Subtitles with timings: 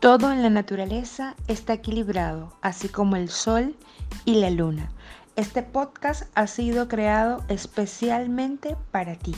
[0.00, 3.74] Todo en la naturaleza está equilibrado, así como el sol
[4.24, 4.92] y la luna.
[5.34, 9.34] Este podcast ha sido creado especialmente para ti,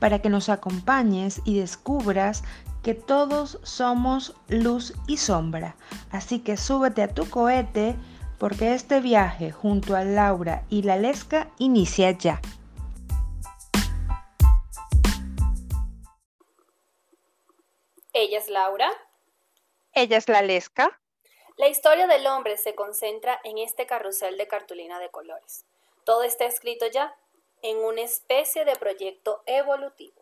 [0.00, 2.44] para que nos acompañes y descubras
[2.82, 5.74] que todos somos luz y sombra.
[6.10, 7.96] Así que súbete a tu cohete
[8.38, 12.42] porque este viaje junto a Laura y la Lesca inicia ya.
[18.12, 18.90] Ella es Laura.
[19.96, 21.00] Ella es la Lesca.
[21.56, 25.66] La historia del hombre se concentra en este carrusel de cartulina de colores.
[26.04, 27.14] Todo está escrito ya
[27.62, 30.20] en una especie de proyecto evolutivo.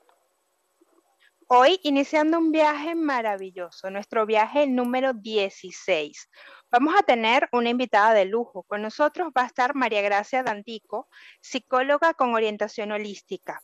[1.49, 6.29] Hoy iniciando un viaje maravilloso, nuestro viaje número 16.
[6.71, 8.65] Vamos a tener una invitada de lujo.
[8.65, 11.09] Con nosotros va a estar María Gracia Dantico,
[11.41, 13.63] psicóloga con orientación holística.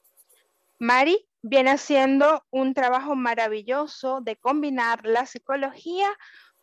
[0.78, 6.08] Mari viene haciendo un trabajo maravilloso de combinar la psicología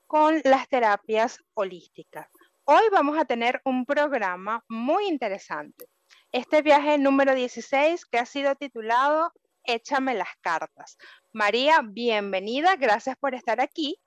[0.08, 2.28] con las terapias holísticas.
[2.66, 5.88] Hoy vamos a tener un programa muy interesante.
[6.32, 9.32] Este viaje número 16 que ha sido titulado
[9.64, 10.98] Échame las cartas.
[11.34, 14.00] María, bienvenida, gracias por estar aquí.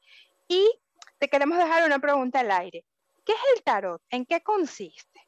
[0.46, 0.70] Y
[1.18, 2.84] te queremos dejar una pregunta al aire.
[3.24, 4.00] ¿Qué es el tarot?
[4.10, 5.27] ¿En qué consiste?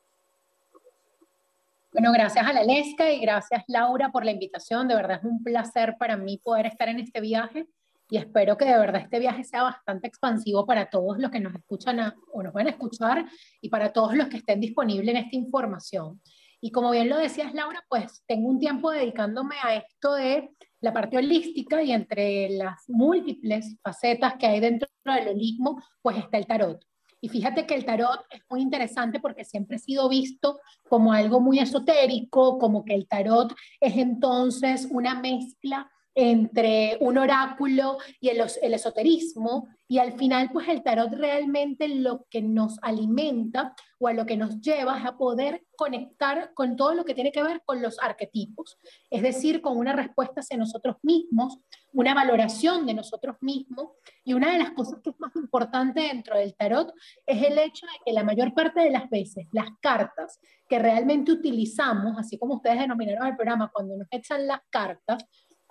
[1.92, 4.86] Bueno, gracias a la Lesca y gracias Laura por la invitación.
[4.86, 7.66] De verdad es un placer para mí poder estar en este viaje
[8.08, 11.52] y espero que de verdad este viaje sea bastante expansivo para todos los que nos
[11.52, 13.26] escuchan o nos van a escuchar
[13.60, 16.20] y para todos los que estén disponibles en esta información.
[16.60, 20.92] Y como bien lo decías Laura, pues tengo un tiempo dedicándome a esto de la
[20.92, 26.46] parte holística y entre las múltiples facetas que hay dentro del holismo, pues está el
[26.46, 26.84] tarot.
[27.20, 31.40] Y fíjate que el tarot es muy interesante porque siempre ha sido visto como algo
[31.40, 38.40] muy esotérico, como que el tarot es entonces una mezcla entre un oráculo y el,
[38.40, 44.26] esoterismo, y al final pues el tarot realmente lo que nos alimenta o a lo
[44.26, 47.80] que nos lleva es a poder conectar con todo lo que tiene que ver con
[47.82, 48.78] los arquetipos,
[49.10, 51.58] es decir, con una respuesta hacia nosotros mismos,
[51.92, 53.88] una valoración de nosotros mismos,
[54.24, 56.92] y una de las cosas que es más importante dentro del tarot
[57.26, 60.38] es el hecho de que la mayor parte de las veces las cartas
[60.68, 65.24] que realmente utilizamos, así como ustedes denominaron el programa, cuando nos echan las cartas,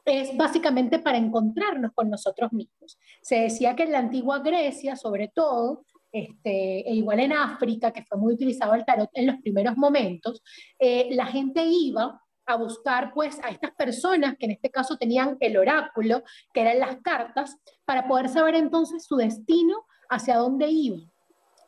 [0.05, 2.97] es básicamente para encontrarnos con nosotros mismos.
[3.21, 8.03] Se decía que en la antigua Grecia, sobre todo, este, e igual en África, que
[8.03, 10.41] fue muy utilizado el tarot en los primeros momentos,
[10.79, 15.37] eh, la gente iba a buscar pues a estas personas que en este caso tenían
[15.39, 17.55] el oráculo, que eran las cartas,
[17.85, 21.11] para poder saber entonces su destino, hacia dónde iban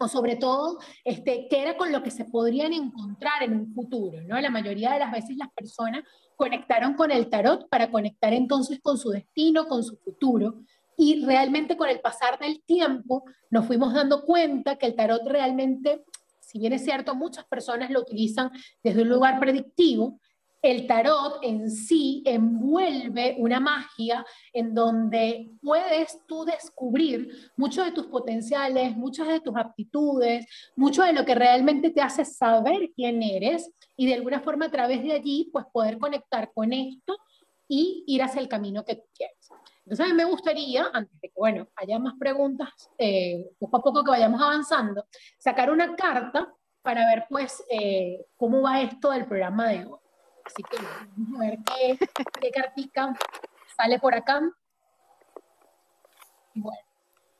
[0.01, 4.19] o sobre todo este, qué era con lo que se podrían encontrar en un futuro.
[4.23, 4.39] ¿no?
[4.41, 6.03] La mayoría de las veces las personas
[6.35, 10.55] conectaron con el tarot para conectar entonces con su destino, con su futuro.
[10.97, 16.03] Y realmente con el pasar del tiempo nos fuimos dando cuenta que el tarot realmente,
[16.39, 18.49] si bien es cierto, muchas personas lo utilizan
[18.83, 20.19] desde un lugar predictivo,
[20.61, 28.07] el tarot en sí envuelve una magia en donde puedes tú descubrir muchos de tus
[28.07, 30.45] potenciales, muchas de tus aptitudes,
[30.75, 34.71] mucho de lo que realmente te hace saber quién eres y de alguna forma a
[34.71, 37.17] través de allí pues poder conectar con esto
[37.67, 39.49] y ir hacia el camino que tú quieres.
[39.85, 43.81] Entonces a mí me gustaría, antes de que bueno, haya más preguntas, eh, poco a
[43.81, 45.05] poco que vayamos avanzando,
[45.39, 50.00] sacar una carta para ver pues eh, cómo va esto del programa de hoy.
[50.45, 50.77] Así que
[51.17, 51.97] vamos a ver qué,
[52.41, 53.13] qué cartica
[53.75, 54.41] sale por acá.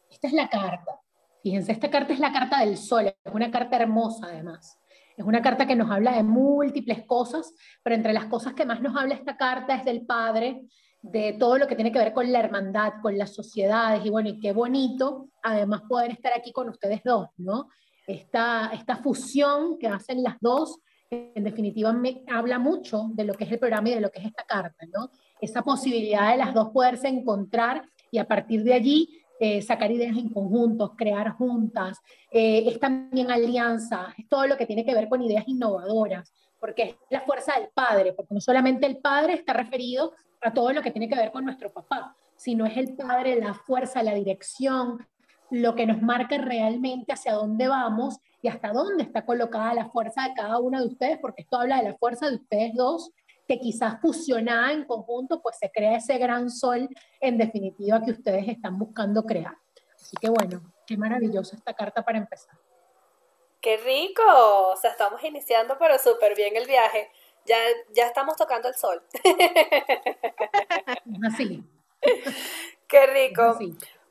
[0.10, 1.00] Esta es la carta.
[1.44, 4.78] Fíjense, esta carta es la carta del sol, es una carta hermosa además.
[5.18, 7.54] Es una carta que nos habla de múltiples cosas,
[7.84, 10.68] pero entre las cosas que más nos habla esta carta es del Padre,
[11.02, 14.30] de todo lo que tiene que ver con la hermandad, con las sociedades, y bueno,
[14.30, 17.70] y qué bonito además poder estar aquí con ustedes dos, ¿no?
[18.08, 20.80] Esta, esta fusión que hacen las dos
[21.12, 24.20] en definitiva me habla mucho de lo que es el programa y de lo que
[24.20, 25.12] es esta carta, ¿no?
[25.42, 30.16] Esa posibilidad de las dos poderse encontrar y a partir de allí eh, sacar ideas
[30.16, 32.00] en conjuntos, crear juntas,
[32.32, 36.84] eh, es también alianza, es todo lo que tiene que ver con ideas innovadoras, porque
[36.84, 40.82] es la fuerza del padre, porque no solamente el padre está referido a todo lo
[40.82, 45.06] que tiene que ver con nuestro papá, sino es el padre la fuerza, la dirección,
[45.50, 50.24] lo que nos marca realmente hacia dónde vamos y hasta dónde está colocada la fuerza
[50.24, 53.12] de cada uno de ustedes, porque esto habla de la fuerza de ustedes dos,
[53.48, 56.88] que quizás fusionada en conjunto, pues se crea ese gran sol,
[57.20, 59.56] en definitiva, que ustedes están buscando crear.
[59.96, 62.56] Así que bueno, qué maravillosa esta carta para empezar.
[63.62, 64.24] ¡Qué rico!
[64.70, 67.12] O sea, estamos iniciando, pero súper bien el viaje.
[67.46, 67.58] Ya,
[67.94, 69.04] ya estamos tocando el sol.
[71.28, 71.64] Así.
[72.88, 73.58] ¡Qué rico!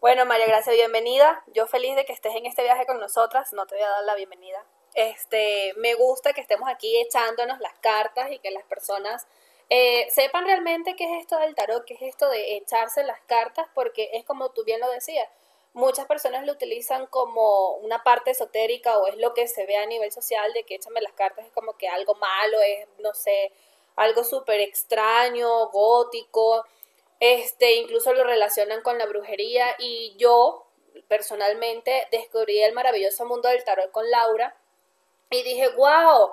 [0.00, 1.44] Bueno, María Gracia, bienvenida.
[1.48, 3.52] Yo feliz de que estés en este viaje con nosotras.
[3.52, 4.64] No te voy a dar la bienvenida.
[4.94, 9.26] Este, me gusta que estemos aquí echándonos las cartas y que las personas
[9.68, 13.66] eh, sepan realmente qué es esto del tarot, qué es esto de echarse las cartas,
[13.74, 15.28] porque es como tú bien lo decías,
[15.74, 19.84] muchas personas lo utilizan como una parte esotérica o es lo que se ve a
[19.84, 23.52] nivel social de que échame las cartas es como que algo malo, es, no sé,
[23.96, 26.64] algo súper extraño, gótico,
[27.20, 30.66] este, incluso lo relacionan con la brujería y yo
[31.06, 34.56] personalmente descubrí el maravilloso mundo del tarot con Laura
[35.30, 36.32] y dije, wow,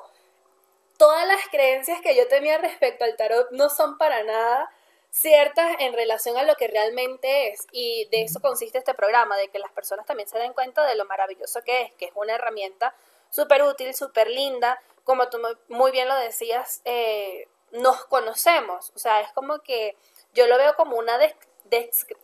[0.97, 4.69] todas las creencias que yo tenía respecto al tarot no son para nada
[5.11, 7.67] ciertas en relación a lo que realmente es.
[7.71, 10.95] Y de eso consiste este programa, de que las personas también se den cuenta de
[10.95, 12.95] lo maravilloso que es, que es una herramienta
[13.29, 14.81] súper útil, súper linda.
[15.03, 15.39] Como tú
[15.69, 18.91] muy bien lo decías, eh, nos conocemos.
[18.95, 19.95] O sea, es como que
[20.37, 21.17] yo lo veo como una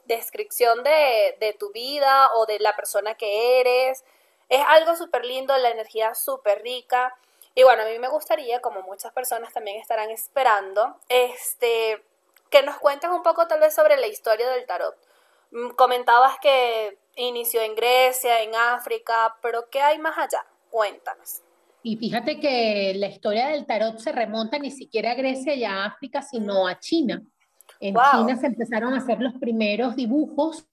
[0.06, 4.06] descripción de, tu vida o de la persona que eres.
[4.50, 7.16] Es algo súper lindo, la energía súper rica.
[7.56, 12.04] Y bueno, a mí me gustaría, como muchas personas también estarán esperando, este,
[12.52, 14.96] que nos cuentes un poco tal vez sobre la historia del tarot.
[15.52, 20.46] Mm, comentabas que inició en Grecia, en África, pero ¿qué hay más allá?
[20.70, 21.42] Cuéntanos.
[21.82, 25.86] Y fíjate que la historia del tarot se remonta ni siquiera a Grecia y a
[25.86, 27.24] África, sino a China.
[27.84, 30.66] En China se empezaron a hacer los primeros dibujos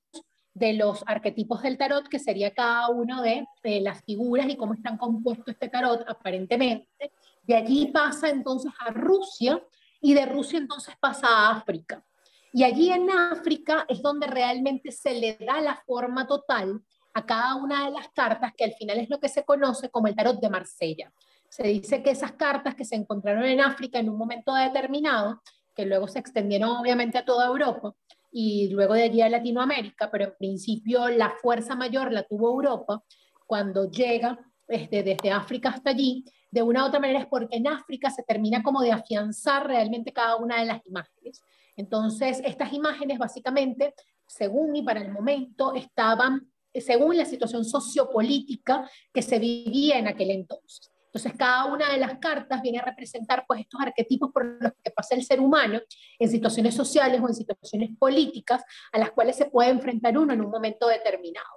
[0.54, 3.46] de los arquetipos del tarot, que sería cada uno de
[3.80, 7.12] las figuras y cómo están compuestos este tarot aparentemente.
[7.42, 9.60] De allí pasa entonces a Rusia
[10.00, 12.04] y de Rusia entonces pasa a África.
[12.52, 16.80] Y allí en África es donde realmente se le da la forma total
[17.12, 20.06] a cada una de las cartas, que al final es lo que se conoce como
[20.06, 21.12] el tarot de Marsella.
[21.48, 25.42] Se dice que esas cartas que se encontraron en África en un momento determinado,
[25.74, 27.94] que luego se extendieron obviamente a toda Europa,
[28.32, 33.02] y luego de allí a Latinoamérica, pero en principio la fuerza mayor la tuvo Europa
[33.46, 34.38] cuando llega
[34.68, 36.24] desde, desde África hasta allí.
[36.50, 40.12] De una u otra manera es porque en África se termina como de afianzar realmente
[40.12, 41.42] cada una de las imágenes.
[41.76, 43.94] Entonces, estas imágenes básicamente,
[44.26, 50.30] según y para el momento, estaban según la situación sociopolítica que se vivía en aquel
[50.30, 50.89] entonces.
[51.12, 54.92] Entonces, cada una de las cartas viene a representar pues, estos arquetipos por los que
[54.92, 55.80] pasa el ser humano
[56.20, 58.62] en situaciones sociales o en situaciones políticas
[58.92, 61.48] a las cuales se puede enfrentar uno en un momento determinado.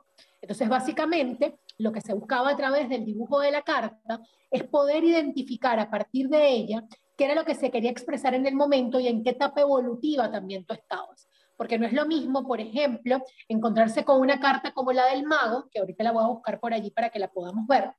[0.42, 4.20] Entonces, básicamente, lo que se buscaba a través del dibujo de la carta
[4.50, 6.84] es poder identificar a partir de ella
[7.16, 10.32] qué era lo que se quería expresar en el momento y en qué etapa evolutiva
[10.32, 11.30] también tú estabas.
[11.56, 15.70] Porque no es lo mismo, por ejemplo, encontrarse con una carta como la del mago,
[15.72, 17.94] que ahorita la voy a buscar por allí para que la podamos ver,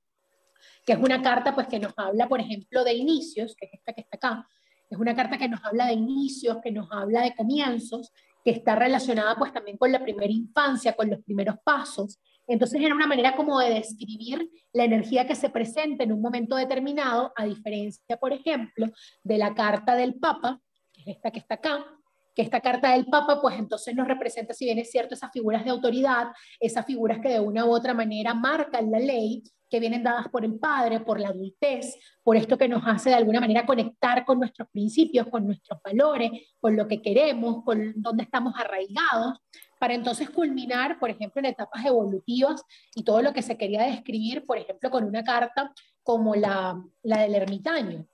[0.85, 3.93] que es una carta pues que nos habla, por ejemplo, de inicios, que es esta
[3.93, 4.49] que está acá,
[4.91, 8.13] es una carta que nos habla de inicios, que nos habla de comienzos,
[8.45, 12.21] que está relacionada pues también con la primera infancia, con los primeros pasos.
[12.47, 16.57] Entonces era una manera como de describir la energía que se presenta en un momento
[16.57, 18.89] determinado, a diferencia, por ejemplo,
[19.23, 20.61] de la carta del Papa,
[20.93, 21.87] que es esta que está acá,
[22.35, 25.65] que esta carta del Papa, pues entonces nos representa, si bien es cierto, esas figuras
[25.65, 26.29] de autoridad,
[26.61, 29.43] esas figuras que de una u otra manera marcan la ley,
[29.75, 33.17] que vienen dadas por el Padre, por la adultez, por esto que nos hace de
[33.17, 36.31] alguna manera conectar con nuestros principios, con nuestros valores,
[36.61, 39.41] con lo que queremos, con dónde estamos arraigados,
[39.81, 42.63] para entonces culminar, por ejemplo, en etapas evolutivas
[42.95, 45.73] y todo lo que se quería describir, por ejemplo, con una carta
[46.05, 48.07] como la, la del ermitaño,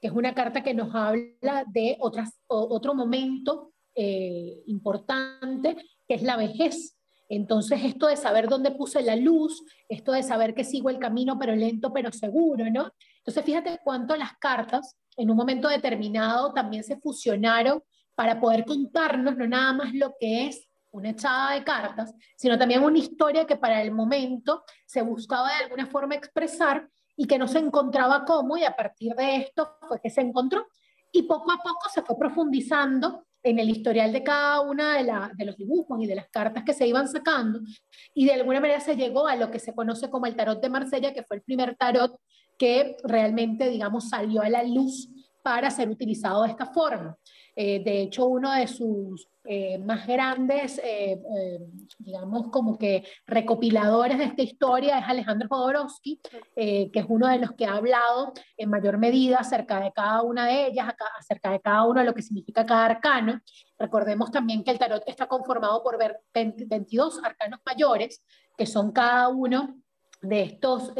[0.00, 5.76] que es una carta que nos habla de otras, otro momento eh, importante,
[6.06, 6.96] que es la vejez,
[7.28, 11.38] entonces, esto de saber dónde puse la luz, esto de saber que sigo el camino,
[11.38, 12.90] pero lento, pero seguro, ¿no?
[13.18, 17.82] Entonces, fíjate cuánto las cartas en un momento determinado también se fusionaron
[18.14, 22.82] para poder contarnos no nada más lo que es una echada de cartas, sino también
[22.82, 27.46] una historia que para el momento se buscaba de alguna forma expresar y que no
[27.46, 30.66] se encontraba cómo, y a partir de esto fue que se encontró.
[31.12, 35.04] Y poco a poco se fue profundizando en el historial de cada una de,
[35.36, 37.60] de, los dibujos y de las cartas que se iban sacando,
[38.14, 40.68] y de alguna manera se llegó a lo que se conoce como el tarot de
[40.68, 42.18] Marsella, que fue el primer tarot
[42.58, 45.08] que realmente, digamos, salió a la luz
[45.42, 47.16] para ser utilizado de esta forma.
[47.60, 51.18] Eh, de hecho, uno de sus eh, más grandes, eh,
[51.98, 56.20] digamos, como que recopiladores de esta historia es Alejandro Jodorowsky,
[56.54, 60.46] que es uno de los que ha hablado en mayor medida acerca de cada una
[60.46, 60.86] de ellas,
[61.18, 63.40] acerca de cada uno de lo que significa cada arcano.
[63.76, 65.98] Recordemos también que el tarot está conformado por
[66.32, 68.22] 22 arcanos mayores,
[68.56, 69.82] que son cada uno
[70.22, 70.92] de estos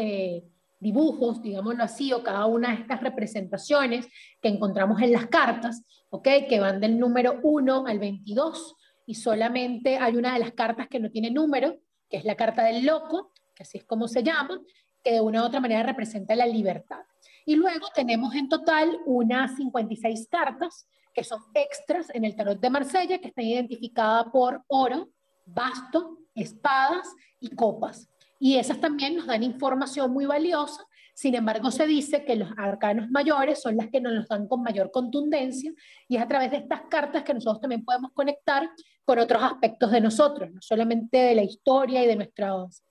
[0.80, 4.08] dibujos, digámoslo así, o cada una de estas representaciones
[4.40, 6.28] que encontramos en las cartas, ¿ok?
[6.48, 8.76] Que van del número 1 al 22.
[9.06, 11.78] y solamente hay una de las cartas que no tiene número,
[12.10, 14.60] que es la carta del loco, que así es como se llama,
[15.02, 17.00] que de una u otra manera representa la libertad.
[17.46, 22.70] Y luego tenemos en total unas 56 cartas que son extras en el tarot de
[22.70, 25.08] Marsella, que están identificadas por oro,
[25.46, 27.08] basto, espadas
[27.40, 28.08] y copas.
[28.38, 30.84] Y esas también nos dan información muy valiosa.
[31.14, 34.62] Sin embargo, se dice que los arcanos mayores son las que nos los dan con
[34.62, 35.72] mayor contundencia
[36.06, 38.70] y es a través de estas cartas que nosotros también podemos conectar
[39.04, 42.84] con otros aspectos de nosotros, no solamente de la historia y de, nuestras,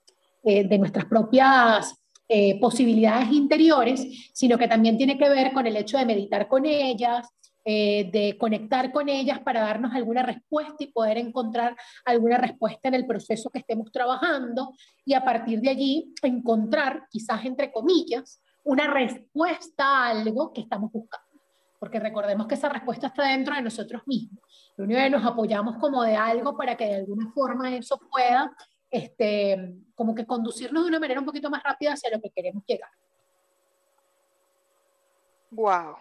[0.44, 1.94] eh, de nuestras propias
[2.28, 6.66] eh, posibilidades interiores, sino que también tiene que ver con el hecho de meditar con
[6.66, 7.26] ellas,
[7.70, 12.94] eh, de conectar con ellas para darnos alguna respuesta y poder encontrar alguna respuesta en
[12.94, 14.72] el proceso que estemos trabajando
[15.04, 20.90] y a partir de allí encontrar, quizás entre comillas, una respuesta a algo que estamos
[20.90, 21.26] buscando.
[21.78, 24.72] Porque recordemos que esa respuesta está dentro de nosotros mismos.
[24.78, 28.50] Lo único que nos apoyamos como de algo para que de alguna forma eso pueda
[28.90, 32.64] este, como que conducirnos de una manera un poquito más rápida hacia lo que queremos
[32.66, 32.88] llegar.
[35.50, 35.96] Wow.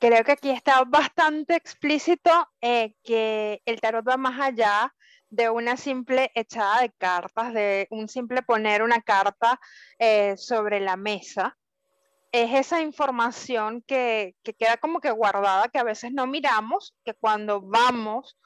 [0.00, 4.94] Creo que aquí está bastante explícito eh, que el tarot va más allá
[5.28, 9.60] de una simple echada de cartas, de un simple poner una carta
[9.98, 11.58] eh, sobre la mesa.
[12.30, 17.14] Es esa información que, que queda como que guardada, que a veces no miramos, que
[17.14, 18.38] cuando vamos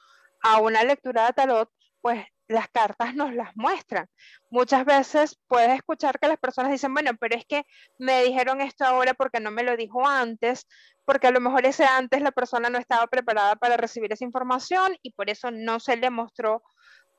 [0.42, 4.08] a una lectura de tarot, pues las cartas nos las muestran.
[4.50, 7.64] Muchas veces puedes escuchar que las personas dicen, bueno, pero es que
[7.98, 10.66] me dijeron esto ahora porque no me lo dijo antes,
[11.04, 14.96] porque a lo mejor ese antes la persona no estaba preparada para recibir esa información
[15.02, 16.62] y por eso no se le mostró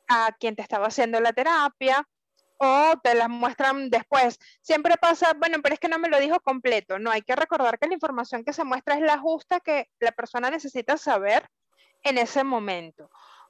[0.08, 2.08] a quien te estaba haciendo la terapia
[2.58, 4.40] o te las muestran después.
[4.62, 7.00] Siempre pasa, bueno, pero es que no me lo dijo completo.
[7.00, 10.12] No, hay que recordar que la información que se muestra es la justa que la
[10.12, 11.50] persona necesita saber
[12.04, 13.10] en ese momento.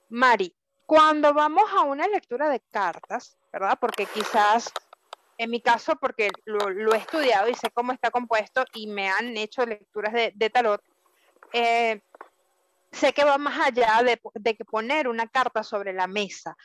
[0.09, 3.77] Mari, cuando vamos a una lectura de cartas, ¿verdad?
[3.79, 4.71] Porque quizás,
[5.37, 9.35] en mi caso, porque lo, he estudiado y sé cómo está compuesto y me han
[9.37, 10.81] hecho lecturas de, tarot,
[11.53, 12.01] eh,
[12.91, 16.55] sé que va más allá de, de poner una carta sobre la mesa.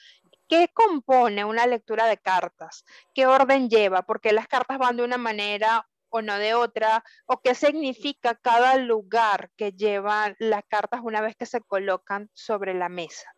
[0.48, 2.84] ¿Qué compone una lectura de cartas?
[3.14, 4.02] ¿Qué orden lleva?
[4.02, 8.76] Porque las cartas van de una manera o no de otra, o qué significa cada
[8.76, 13.30] lugar que llevan las cartas una vez que se colocan sobre la mesa.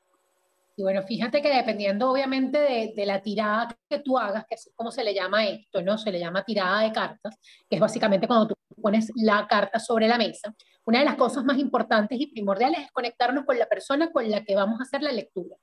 [0.81, 2.59] Y bueno, fíjate que dependiendo obviamente
[2.97, 5.99] de, la tirada que tú hagas, que es como se le llama esto, ¿no?
[5.99, 10.09] Se le llama tirada de cartas, que es básicamente cuando tú pones la carta sobre
[10.09, 10.55] la mesa.
[10.87, 14.43] Una de las cosas más importantes y primordiales es conectarnos con la persona con la
[14.43, 15.55] que vamos a hacer la lectura.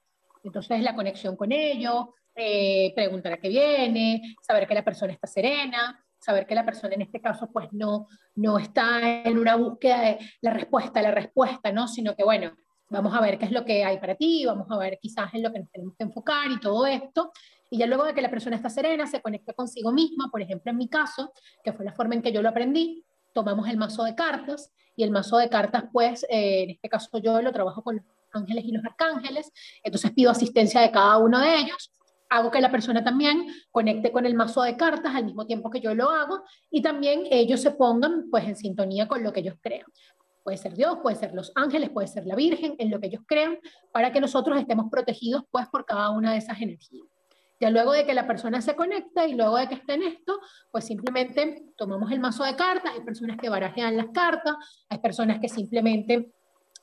[0.44, 5.26] Entonces, la conexión con ellos, eh, preguntar a qué viene, saber que la persona está
[5.26, 8.06] serena, saber que la persona en este caso pues no,
[8.36, 11.88] no está en una búsqueda de la respuesta, la respuesta, ¿no?
[11.88, 12.52] Sino que, bueno,
[12.90, 15.44] vamos a ver qué es lo que hay para ti, vamos a ver quizás en
[15.44, 17.32] lo que nos tenemos que enfocar y todo esto.
[17.70, 20.72] Y ya luego de que la persona está serena, se conecta consigo misma, por ejemplo,
[20.72, 23.04] en mi caso, que fue la forma en que yo lo aprendí,
[23.34, 27.18] tomamos el mazo de cartas y el mazo de cartas, pues, eh, en este caso
[27.18, 29.52] yo lo trabajo con los ángeles y los arcángeles,
[29.84, 31.92] entonces pido asistencia de cada uno de ellos,
[32.30, 35.80] hago que la persona también conecte con el mazo de cartas al mismo tiempo que
[35.80, 39.56] yo lo hago y también ellos se pongan pues en sintonía con lo que ellos
[39.62, 39.86] crean.
[40.48, 43.22] Puede ser Dios, puede ser los ángeles, puede ser la Virgen, en lo que ellos
[43.28, 43.60] crean,
[43.92, 47.06] para que nosotros estemos protegidos pues por cada una de esas energías.
[47.60, 50.40] Ya luego de que la persona se conecta y luego de que esté en esto,
[50.72, 54.56] pues simplemente tomamos el mazo de cartas, hay personas que barajean las cartas,
[54.88, 56.32] hay personas que simplemente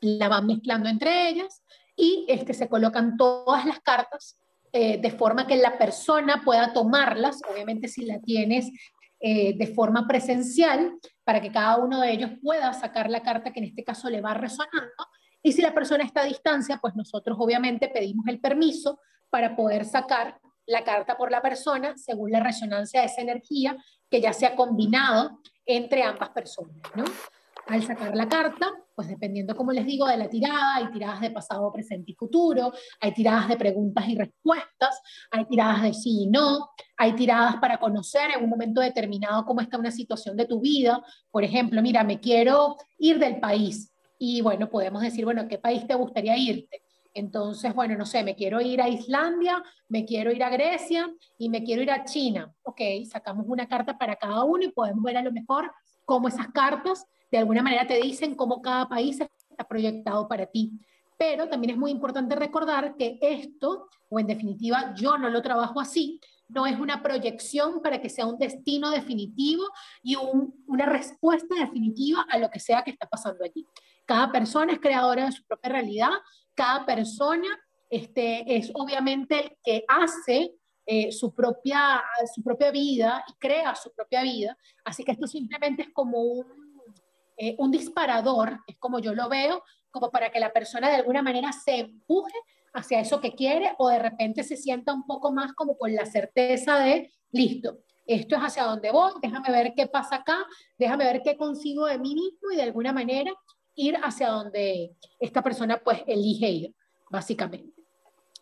[0.03, 1.63] la van mezclando entre ellas
[1.97, 4.37] y este, se colocan todas las cartas
[4.75, 8.71] eh, de forma que la persona pueda tomarlas, obviamente si la tienes
[9.27, 13.61] eh, de forma presencial para que cada uno de ellos pueda sacar la carta que
[13.61, 14.93] en este caso le va resonando.
[15.43, 19.01] Y si la persona está a distancia, pues nosotros obviamente pedimos el permiso
[19.31, 23.79] para poder sacar la carta por la persona según la resonancia de esa energía
[24.11, 27.05] que ya se ha combinado entre ambas personas, ¿no?
[27.67, 31.31] Al sacar la carta, pues dependiendo, como les digo, de la tirada, hay tiradas de
[31.31, 36.27] pasado, presente y futuro, hay tiradas de preguntas y respuestas, hay tiradas de sí y
[36.27, 40.61] no, hay tiradas para conocer en un momento determinado cómo está una situación de tu
[40.61, 41.03] vida.
[41.31, 45.87] Por ejemplo, mira, me quiero ir del país y bueno, podemos decir, bueno, ¿qué país
[45.87, 46.83] te gustaría irte?
[47.15, 51.49] Entonces, bueno, no sé, me quiero ir a Islandia, me quiero ir a Grecia y
[51.49, 52.53] me quiero ir a China.
[52.63, 55.71] Ok, sacamos una carta para cada uno y podemos ver a lo mejor
[56.05, 60.73] cómo esas cartas de alguna manera te dicen cómo cada país está proyectado para ti.
[61.19, 65.81] Pero también es muy importante recordar que esto, o en definitiva yo no lo trabajo
[65.81, 69.65] así, no es una proyección para que sea un destino definitivo
[70.03, 70.17] y
[70.67, 73.67] una respuesta definitiva a lo que sea que está pasando allí.
[74.05, 76.11] Cada persona es creadora de su propia realidad,
[76.55, 77.49] cada persona
[77.89, 80.53] este, es obviamente el que hace
[80.87, 82.03] eh, su, propia,
[82.35, 84.57] su propia vida y crea su propia vida.
[84.85, 86.47] Así que esto simplemente es como un,
[87.37, 91.23] eh, un disparador, es como yo lo veo, como para que la persona de alguna
[91.23, 92.35] manera se empuje
[92.75, 96.05] hacia eso que quiere o de repente se sienta un poco más como con la
[96.07, 100.39] certeza de, listo, esto es hacia donde voy, déjame ver qué pasa acá,
[100.79, 103.33] déjame ver qué consigo de mí mismo y de alguna manera
[103.77, 106.75] ir hacia donde esta persona pues elige ir,
[107.11, 107.73] básicamente.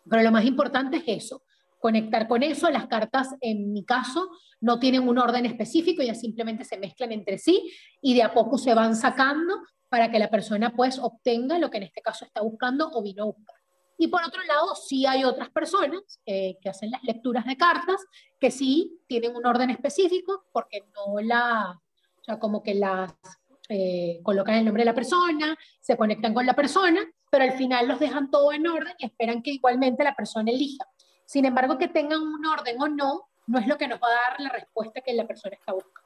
[0.09, 1.43] Pero lo más importante es eso,
[1.83, 2.69] conectar con eso.
[2.69, 4.29] Las cartas, en mi caso,
[4.61, 7.69] no tienen un orden específico, ellas simplemente se mezclan entre sí
[8.01, 9.53] y de a poco se van sacando
[9.89, 13.23] para que la persona pues obtenga lo que en este caso está buscando o vino
[13.23, 13.57] a buscar.
[13.97, 17.97] Y por otro lado, sí hay otras personas eh, que hacen las lecturas de cartas
[18.39, 21.81] que sí tienen un orden específico porque no la,
[22.17, 23.13] o sea, como que las
[23.67, 27.89] eh, colocan el nombre de la persona, se conectan con la persona, pero al final
[27.89, 30.85] los dejan todo en orden y esperan que igualmente la persona elija.
[31.25, 34.31] Sin embargo, que tengan un orden o no, no es lo que nos va a
[34.31, 36.03] dar la respuesta que la persona está buscando.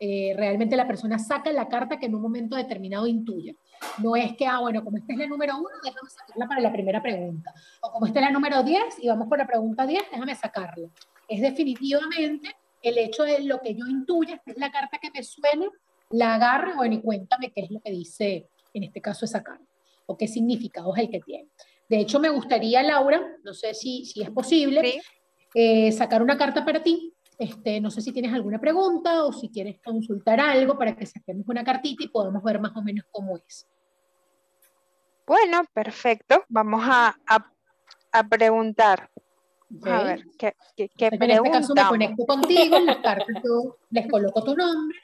[0.00, 3.54] Eh, realmente la persona saca la carta que en un momento determinado intuya.
[3.98, 6.72] No es que, ah, bueno, como esta es la número uno, déjame sacarla para la
[6.72, 7.54] primera pregunta.
[7.80, 10.88] O como esta es la número 10 y vamos por la pregunta 10, déjame sacarla.
[11.28, 15.22] Es definitivamente el hecho de lo que yo intuya, esta es la carta que me
[15.22, 15.68] suene,
[16.10, 19.64] la agarre, bueno, y cuéntame qué es lo que dice, en este caso, esa carta,
[20.06, 21.48] o qué significado es el que tiene.
[21.88, 25.00] De hecho, me gustaría, Laura, no sé si, si es posible,
[25.54, 27.14] eh, sacar una carta para ti.
[27.38, 31.46] Este, no sé si tienes alguna pregunta o si quieres consultar algo para que saquemos
[31.48, 33.66] una cartita y podamos ver más o menos cómo es.
[35.26, 36.44] Bueno, perfecto.
[36.48, 37.16] Vamos a,
[38.12, 39.10] a, preguntar.
[39.84, 43.78] A ver, ¿qué, qué, qué En este caso me conecto contigo, en las cartas yo
[43.90, 44.98] les coloco tu nombre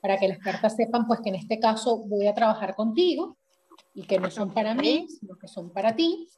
[0.00, 3.36] para que las cartas sepan pues que en este caso voy a trabajar contigo
[3.94, 6.28] y que no son para mí, sino que son para ti.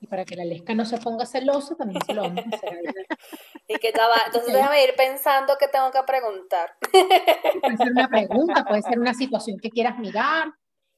[0.00, 2.78] Y para que la lesca no se ponga celosa, también se lo vamos a hacer
[3.66, 6.76] Y que entonces déjame ir pensando que tengo que preguntar.
[7.62, 10.52] Puede ser una pregunta, puede ser una situación que quieras mirar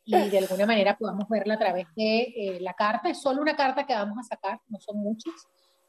[0.05, 3.09] y de alguna manera podamos verla a través de eh, la carta.
[3.09, 5.35] Es solo una carta que vamos a sacar, no son muchas.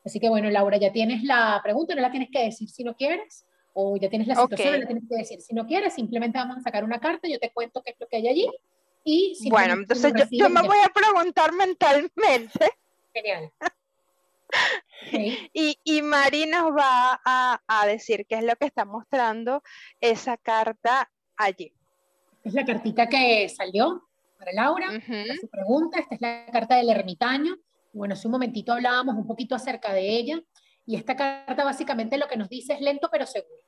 [0.05, 2.95] Así que bueno, Laura, ya tienes la pregunta, no la tienes que decir si no
[2.95, 3.45] quieres,
[3.79, 6.61] o ya tienes la situación, la tienes que decir si no quieres, simplemente vamos a
[6.61, 8.49] sacar una carta, yo te cuento qué es lo que hay allí.
[9.03, 12.71] Y bueno, entonces yo me voy a preguntar mentalmente
[13.13, 13.51] Genial.
[15.53, 19.61] Y, y, Mari nos va a, decir qué es lo que está mostrando
[20.01, 21.71] esa carta allí.
[22.43, 24.07] Es la cartita que salió
[24.39, 24.89] para Laura,
[25.39, 25.99] su pregunta.
[25.99, 27.57] Esta es la carta del ermitaño.
[27.93, 30.41] Bueno, hace un momentito hablábamos un poquito acerca de ella.
[30.85, 33.66] Y esta carta básicamente lo que nos dice es lento pero seguro.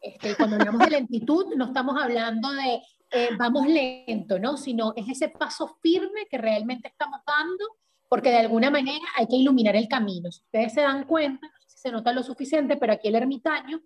[0.00, 2.82] Este, cuando hablamos de lentitud, no estamos hablando de
[3.12, 4.56] eh, vamos lento, ¿no?
[4.56, 7.64] Sino es ese paso firme que realmente estamos dando
[8.10, 10.32] porque de alguna manera hay que iluminar el camino.
[10.32, 13.14] Si ustedes se dan cuenta, no sé si se nota lo suficiente, pero aquí el
[13.14, 13.80] ermitaño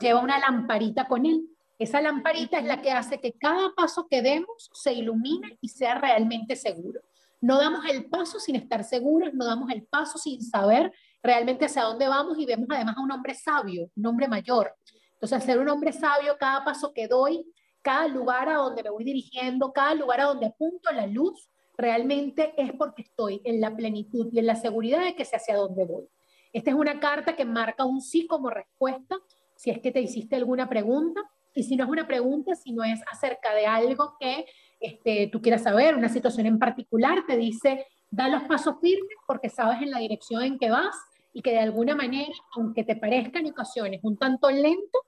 [0.00, 1.48] lleva una lamparita con él.
[1.78, 5.94] Esa lamparita es la que hace que cada paso que demos se ilumine y sea
[5.94, 7.00] realmente seguro.
[7.40, 11.84] No damos el paso sin estar seguros, no damos el paso sin saber realmente hacia
[11.84, 14.74] dónde vamos y vemos además a un hombre sabio, un hombre mayor.
[15.20, 17.44] Entonces, ser un hombre sabio, cada paso que doy,
[17.82, 22.54] cada lugar a donde me voy dirigiendo, cada lugar a donde apunto la luz, realmente
[22.56, 25.84] es porque estoy en la plenitud y en la seguridad de que sé hacia dónde
[25.84, 26.08] voy.
[26.52, 29.16] Esta es una carta que marca un sí como respuesta,
[29.56, 31.20] si es que te hiciste alguna pregunta,
[31.52, 34.46] y si no es una pregunta, si no es acerca de algo que
[34.78, 39.48] este, tú quieras saber, una situación en particular, te dice, da los pasos firmes porque
[39.48, 40.94] sabes en la dirección en que vas
[41.32, 44.98] y que de alguna manera, aunque te parezca en ocasiones un tanto lento,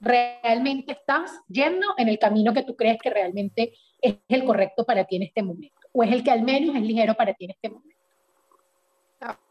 [0.00, 5.04] realmente estás yendo en el camino que tú crees que realmente es el correcto para
[5.04, 7.52] ti en este momento o es el que al menos es ligero para ti en
[7.52, 7.96] este momento.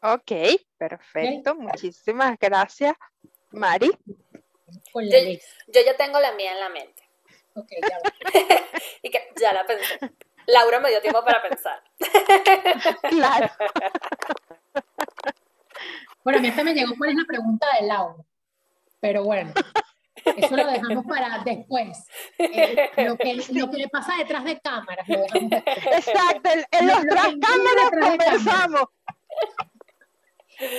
[0.01, 0.31] Ok,
[0.77, 1.55] perfecto.
[1.55, 2.95] Muchísimas gracias,
[3.51, 3.89] Mari.
[4.93, 7.03] Yo, ya tengo la mía en la mente.
[7.55, 7.99] Ok, ya
[9.01, 9.99] y que ya la pensé.
[10.45, 11.81] Laura me dio tiempo para pensar.
[13.09, 13.49] claro.
[16.23, 18.23] Bueno, a mí esta me llegó cuál es la pregunta de Laura.
[18.99, 19.51] Pero bueno.
[20.37, 22.07] Eso lo dejamos para después.
[22.37, 25.07] Eh, lo, que, lo, que, le pasa detrás de cámaras.
[25.07, 28.83] Exacto, en, los tras cámaras conversamos.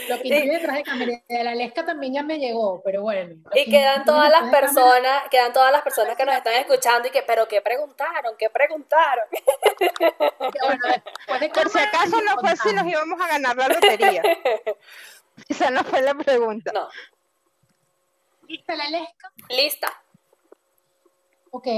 [0.09, 3.35] Lo que incluye detrás de cámaras de la Lesca también ya me llegó, pero bueno.
[3.55, 7.23] Y quedan todas las personas, quedan todas las personas que nos están escuchando y que,
[7.23, 8.35] pero ¿qué preguntaron?
[8.39, 9.25] ¿Qué preguntaron?
[11.29, 14.23] Bueno, Por si acaso no fue si nos íbamos a ganar la lotería.
[15.49, 16.73] Esa no fue la pregunta.
[16.73, 16.89] No.
[18.49, 19.33] ¿Lista la lesca?
[19.51, 19.89] Lista.
[21.51, 21.69] Ok.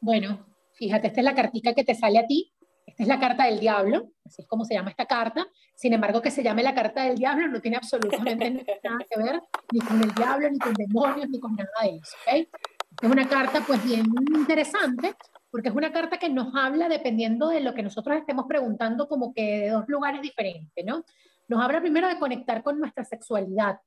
[0.00, 2.52] Bueno, fíjate, esta es la cartica que te sale a ti.
[2.86, 5.46] Esta es la carta del diablo, así es como se llama esta carta.
[5.74, 9.40] Sin embargo, que se llame la carta del diablo no tiene absolutamente nada que ver
[9.72, 12.16] ni con el diablo, ni con demonios, ni con nada de eso.
[12.22, 12.48] ¿okay?
[13.02, 15.14] Es una carta pues bien interesante
[15.50, 19.32] porque es una carta que nos habla dependiendo de lo que nosotros estemos preguntando como
[19.32, 21.04] que de dos lugares diferentes, ¿no?
[21.46, 23.80] Nos habla primero de conectar con nuestra sexualidad,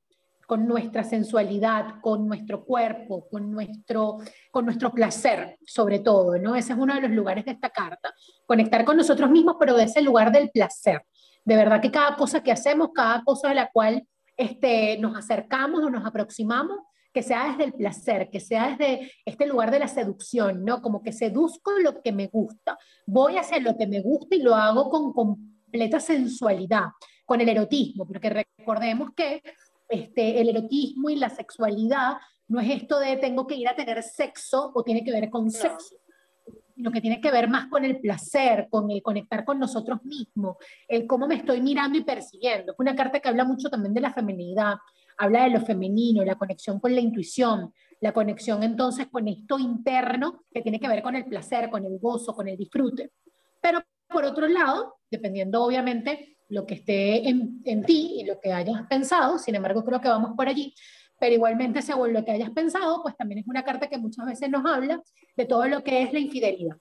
[0.52, 4.18] con nuestra sensualidad, con nuestro cuerpo, con nuestro,
[4.52, 6.58] con nuestro placer, sobre todo, ¿no?
[6.58, 8.14] Ese es uno de los lugares de esta carta.
[8.46, 11.06] Conectar con nosotros mismos, pero de ese lugar del placer.
[11.46, 15.86] De verdad que cada cosa que hacemos, cada cosa de la cual este, nos acercamos
[15.86, 16.80] o nos aproximamos,
[17.14, 20.82] que sea desde el placer, que sea desde este lugar de la seducción, ¿no?
[20.82, 24.42] Como que seduzco lo que me gusta, voy a hacer lo que me gusta y
[24.42, 26.88] lo hago con completa sensualidad,
[27.26, 29.42] con el erotismo, porque recordemos que
[29.92, 32.14] este, el erotismo y la sexualidad
[32.48, 35.50] no es esto de tengo que ir a tener sexo o tiene que ver con
[35.52, 35.96] sexo,
[36.76, 40.58] lo que tiene que ver más con el placer, con el conectar con nosotros mismos,
[40.88, 42.74] el cómo me estoy mirando y persiguiendo.
[42.74, 44.76] Es una carta que habla mucho también de la feminidad,
[45.18, 50.44] habla de lo femenino, la conexión con la intuición, la conexión entonces con esto interno
[50.52, 53.12] que tiene que ver con el placer, con el gozo, con el disfrute.
[53.62, 58.52] Pero por otro lado, dependiendo obviamente lo que esté en, en ti y lo que
[58.52, 60.74] hayas pensado, sin embargo creo que vamos por allí,
[61.18, 64.50] pero igualmente según lo que hayas pensado, pues también es una carta que muchas veces
[64.50, 65.02] nos habla
[65.38, 66.78] de todo lo que es la infidelidad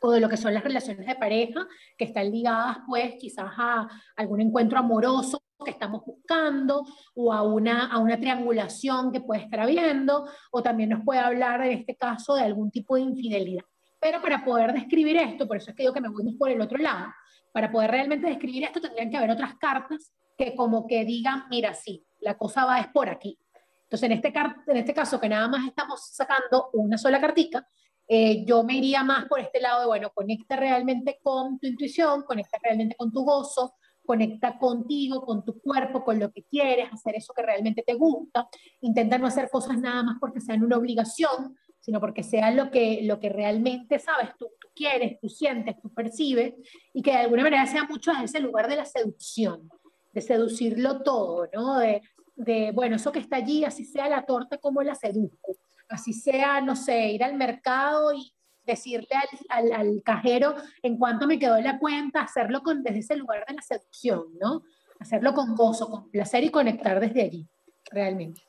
[0.00, 3.88] o de lo que son las relaciones de pareja que están ligadas pues quizás a
[4.16, 9.60] algún encuentro amoroso que estamos buscando o a una, a una triangulación que puede estar
[9.60, 13.64] habiendo o también nos puede hablar en este caso de algún tipo de infidelidad.
[13.98, 16.60] Pero para poder describir esto, por eso es que digo que me voy por el
[16.60, 17.06] otro lado,
[17.54, 21.72] para poder realmente describir esto tendrían que haber otras cartas que como que digan, mira,
[21.72, 23.38] sí, la cosa va es por aquí.
[23.84, 24.32] Entonces, en este,
[24.66, 27.64] en este caso, que nada más estamos sacando una sola cartica,
[28.08, 32.24] eh, yo me iría más por este lado de, bueno, conecta realmente con tu intuición,
[32.24, 37.14] conecta realmente con tu gozo, conecta contigo, con tu cuerpo, con lo que quieres, hacer
[37.14, 38.48] eso que realmente te gusta,
[38.80, 43.00] intenta no hacer cosas nada más porque sean una obligación, sino porque sea lo que,
[43.02, 46.54] lo que realmente sabes, tú, tú quieres, tú sientes, tú percibes,
[46.94, 49.68] y que de alguna manera sea mucho desde ese lugar de la seducción,
[50.10, 51.76] de seducirlo todo, ¿no?
[51.76, 52.00] De,
[52.36, 55.58] de, bueno, eso que está allí, así sea la torta, como la seduzco,
[55.90, 59.08] así sea, no sé, ir al mercado y decirle
[59.50, 63.56] al, al, cajero en cuanto me quedó la cuenta, hacerlo con, desde ese lugar de
[63.56, 64.62] la seducción, ¿no?
[65.00, 67.46] Hacerlo con gozo, con placer y conectar desde allí,
[67.90, 68.40] realmente.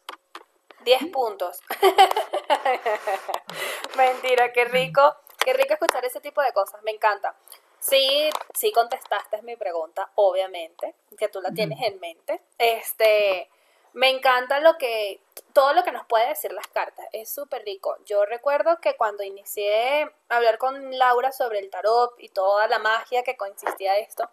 [0.86, 1.60] Diez puntos.
[3.98, 7.36] Mentira, qué rico, qué rico escuchar ese tipo de cosas, me encanta.
[7.80, 12.42] Sí, sí contestaste mi pregunta, obviamente, que tú la tienes en mente.
[12.58, 13.48] Este,
[13.94, 15.22] me encanta lo que,
[15.54, 17.96] todo lo que nos puede decir las cartas, es súper rico.
[18.06, 22.80] Yo recuerdo que cuando inicié a hablar con Laura sobre el tarot y toda la
[22.80, 24.28] magia que consistía esto,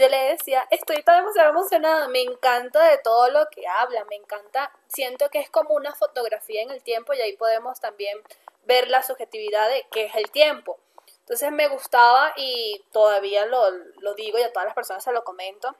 [0.00, 4.16] yo le decía, estoy tan demasiado emocionada, me encanta de todo lo que habla, me
[4.16, 8.18] encanta, siento que es como una fotografía en el tiempo y ahí podemos también
[8.64, 10.78] ver la subjetividad de qué es el tiempo.
[11.20, 15.22] Entonces me gustaba y todavía lo, lo digo y a todas las personas se lo
[15.22, 15.76] comento.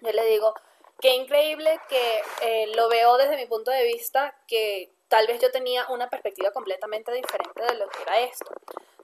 [0.00, 0.54] Yo le digo,
[1.00, 5.50] Qué increíble que eh, lo veo desde mi punto de vista, que tal vez yo
[5.50, 8.52] tenía una perspectiva completamente diferente de lo que era esto,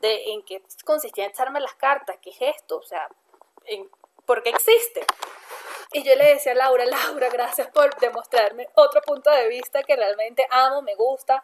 [0.03, 3.09] de en qué consistía echarme las cartas, qué es esto, o sea,
[3.65, 3.89] en,
[4.27, 5.07] ¿por qué existe?
[5.93, 9.97] Y yo le decía a Laura, Laura, gracias por demostrarme otro punto de vista que
[9.97, 11.43] realmente amo, me gusta,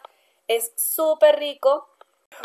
[0.49, 1.89] es súper rico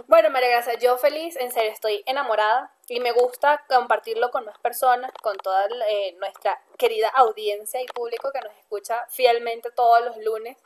[0.08, 4.58] bueno, María Gracia, yo feliz, en serio, estoy enamorada y me gusta compartirlo con más
[4.60, 10.18] personas, con toda eh, nuestra querida audiencia y público que nos escucha fielmente todos los
[10.18, 10.58] lunes.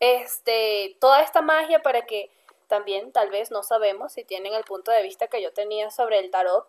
[0.00, 2.30] Este, toda esta magia para que
[2.68, 6.18] también, tal vez, no sabemos si tienen el punto de vista que yo tenía sobre
[6.18, 6.66] el tarot,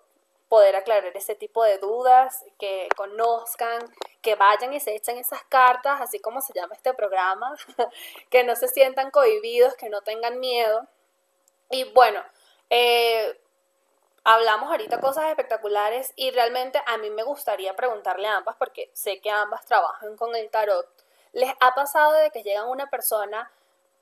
[0.49, 3.79] poder aclarar ese tipo de dudas, que conozcan,
[4.21, 7.55] que vayan y se echen esas cartas, así como se llama este programa,
[8.29, 10.88] que no se sientan cohibidos, que no tengan miedo
[11.69, 12.23] y bueno,
[12.69, 13.39] eh,
[14.23, 19.21] hablamos ahorita cosas espectaculares y realmente a mí me gustaría preguntarle a ambas, porque sé
[19.21, 20.88] que ambas trabajan con el tarot.
[21.31, 23.51] ¿Les ha pasado de que llega una persona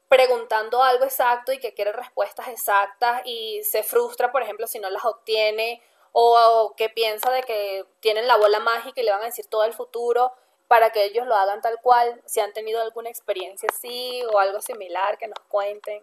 [0.07, 4.89] preguntando algo exacto y que quiere respuestas exactas y se frustra, por ejemplo, si no
[4.89, 5.83] las obtiene
[6.19, 9.65] o, que piensa de que tienen la bola mágica y le van a decir todo
[9.65, 10.31] el futuro
[10.67, 12.21] para que ellos lo hagan tal cual?
[12.25, 16.01] Si han tenido alguna experiencia así o algo similar, que nos cuenten.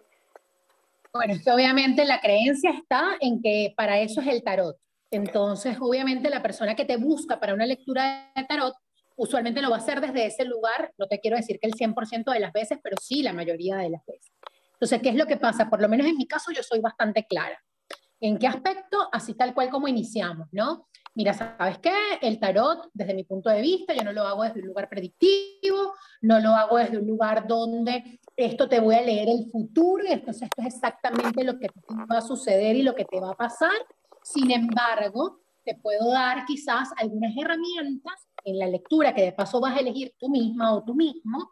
[1.13, 4.77] Bueno, es que obviamente la creencia está en que para eso es el tarot.
[5.11, 8.73] Entonces, obviamente la persona que te busca para una lectura de tarot,
[9.17, 10.93] usualmente lo va a hacer desde ese lugar.
[10.97, 13.89] No te quiero decir que el 100% de las veces, pero sí la mayoría de
[13.89, 14.31] las veces.
[14.75, 15.69] Entonces, ¿qué es lo que pasa?
[15.69, 17.61] Por lo menos en mi caso yo soy bastante clara.
[18.19, 19.09] ¿En qué aspecto?
[19.11, 20.87] Así tal cual como iniciamos, ¿no?
[21.15, 21.93] Mira, ¿sabes qué?
[22.21, 25.93] El tarot, desde mi punto de vista, yo no lo hago desde un lugar predictivo,
[26.21, 30.11] no lo hago desde un lugar donde esto te voy a leer el futuro y
[30.11, 33.31] entonces esto es exactamente lo que te va a suceder y lo que te va
[33.31, 33.71] a pasar.
[34.23, 39.75] Sin embargo, te puedo dar quizás algunas herramientas en la lectura que de paso vas
[39.75, 41.49] a elegir tú misma o tú mismo,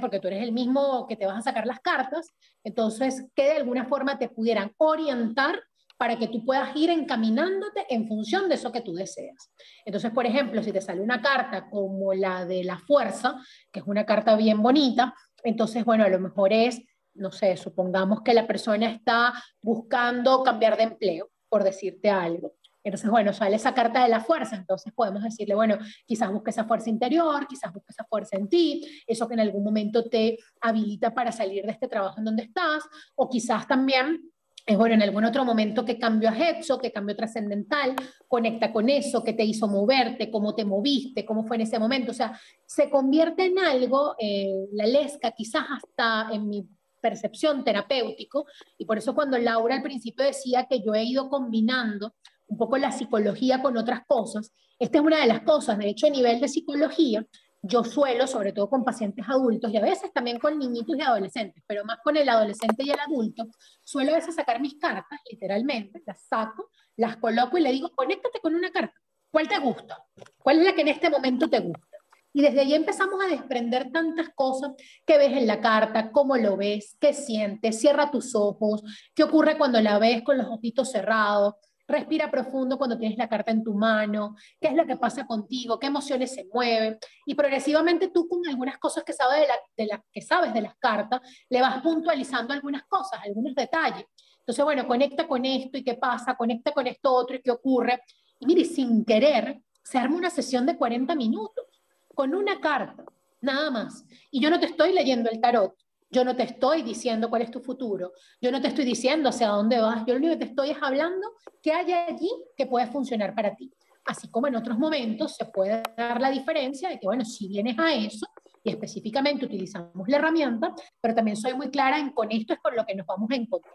[0.00, 3.56] porque tú eres el mismo que te vas a sacar las cartas, entonces que de
[3.58, 5.60] alguna forma te pudieran orientar
[6.02, 9.52] para que tú puedas ir encaminándote en función de eso que tú deseas.
[9.84, 13.36] Entonces, por ejemplo, si te sale una carta como la de la fuerza,
[13.70, 16.82] que es una carta bien bonita, entonces, bueno, a lo mejor es,
[17.14, 22.56] no sé, supongamos que la persona está buscando cambiar de empleo, por decirte algo.
[22.82, 26.64] Entonces, bueno, sale esa carta de la fuerza, entonces podemos decirle, bueno, quizás busque esa
[26.64, 31.14] fuerza interior, quizás busque esa fuerza en ti, eso que en algún momento te habilita
[31.14, 32.82] para salir de este trabajo en donde estás,
[33.14, 34.31] o quizás también
[34.64, 37.96] es bueno, en algún otro momento que cambio has hecho, que cambio trascendental,
[38.28, 42.12] conecta con eso, que te hizo moverte, cómo te moviste, cómo fue en ese momento.
[42.12, 46.68] O sea, se convierte en algo, eh, la lesca, quizás hasta en mi
[47.00, 48.46] percepción terapéutico,
[48.78, 52.14] y por eso cuando Laura al principio decía que yo he ido combinando
[52.46, 56.06] un poco la psicología con otras cosas, esta es una de las cosas, de hecho
[56.06, 57.26] a nivel de psicología,
[57.62, 61.62] yo suelo, sobre todo con pacientes adultos y a veces también con niñitos y adolescentes,
[61.66, 63.46] pero más con el adolescente y el adulto,
[63.84, 68.40] suelo a veces sacar mis cartas, literalmente, las saco, las coloco y le digo, conéctate
[68.40, 68.94] con una carta.
[69.30, 70.04] ¿Cuál te gusta?
[70.38, 71.86] ¿Cuál es la que en este momento te gusta?
[72.34, 74.72] Y desde ahí empezamos a desprender tantas cosas
[75.06, 78.82] que ves en la carta, cómo lo ves, qué sientes, cierra tus ojos,
[79.14, 81.54] qué ocurre cuando la ves con los ojitos cerrados,
[81.92, 85.78] Respira profundo cuando tienes la carta en tu mano, qué es lo que pasa contigo,
[85.78, 86.98] qué emociones se mueven.
[87.26, 91.20] Y progresivamente tú con algunas cosas que sabes de, la, que sabes de las cartas,
[91.50, 94.06] le vas puntualizando algunas cosas, algunos detalles.
[94.38, 98.00] Entonces, bueno, conecta con esto y qué pasa, conecta con esto otro y qué ocurre.
[98.40, 101.66] Y mire, sin querer, se arma una sesión de 40 minutos
[102.14, 103.04] con una carta,
[103.42, 104.02] nada más.
[104.30, 105.76] Y yo no te estoy leyendo el tarot,
[106.12, 108.12] yo no te estoy diciendo cuál es tu futuro.
[108.40, 110.04] Yo no te estoy diciendo hacia dónde vas.
[110.06, 111.26] Yo lo único que te estoy es hablando
[111.62, 113.72] que hay allí que puede funcionar para ti.
[114.04, 117.78] Así como en otros momentos se puede dar la diferencia de que, bueno, si vienes
[117.78, 118.26] a eso
[118.62, 122.76] y específicamente utilizamos la herramienta, pero también soy muy clara en con esto es con
[122.76, 123.74] lo que nos vamos a encontrar.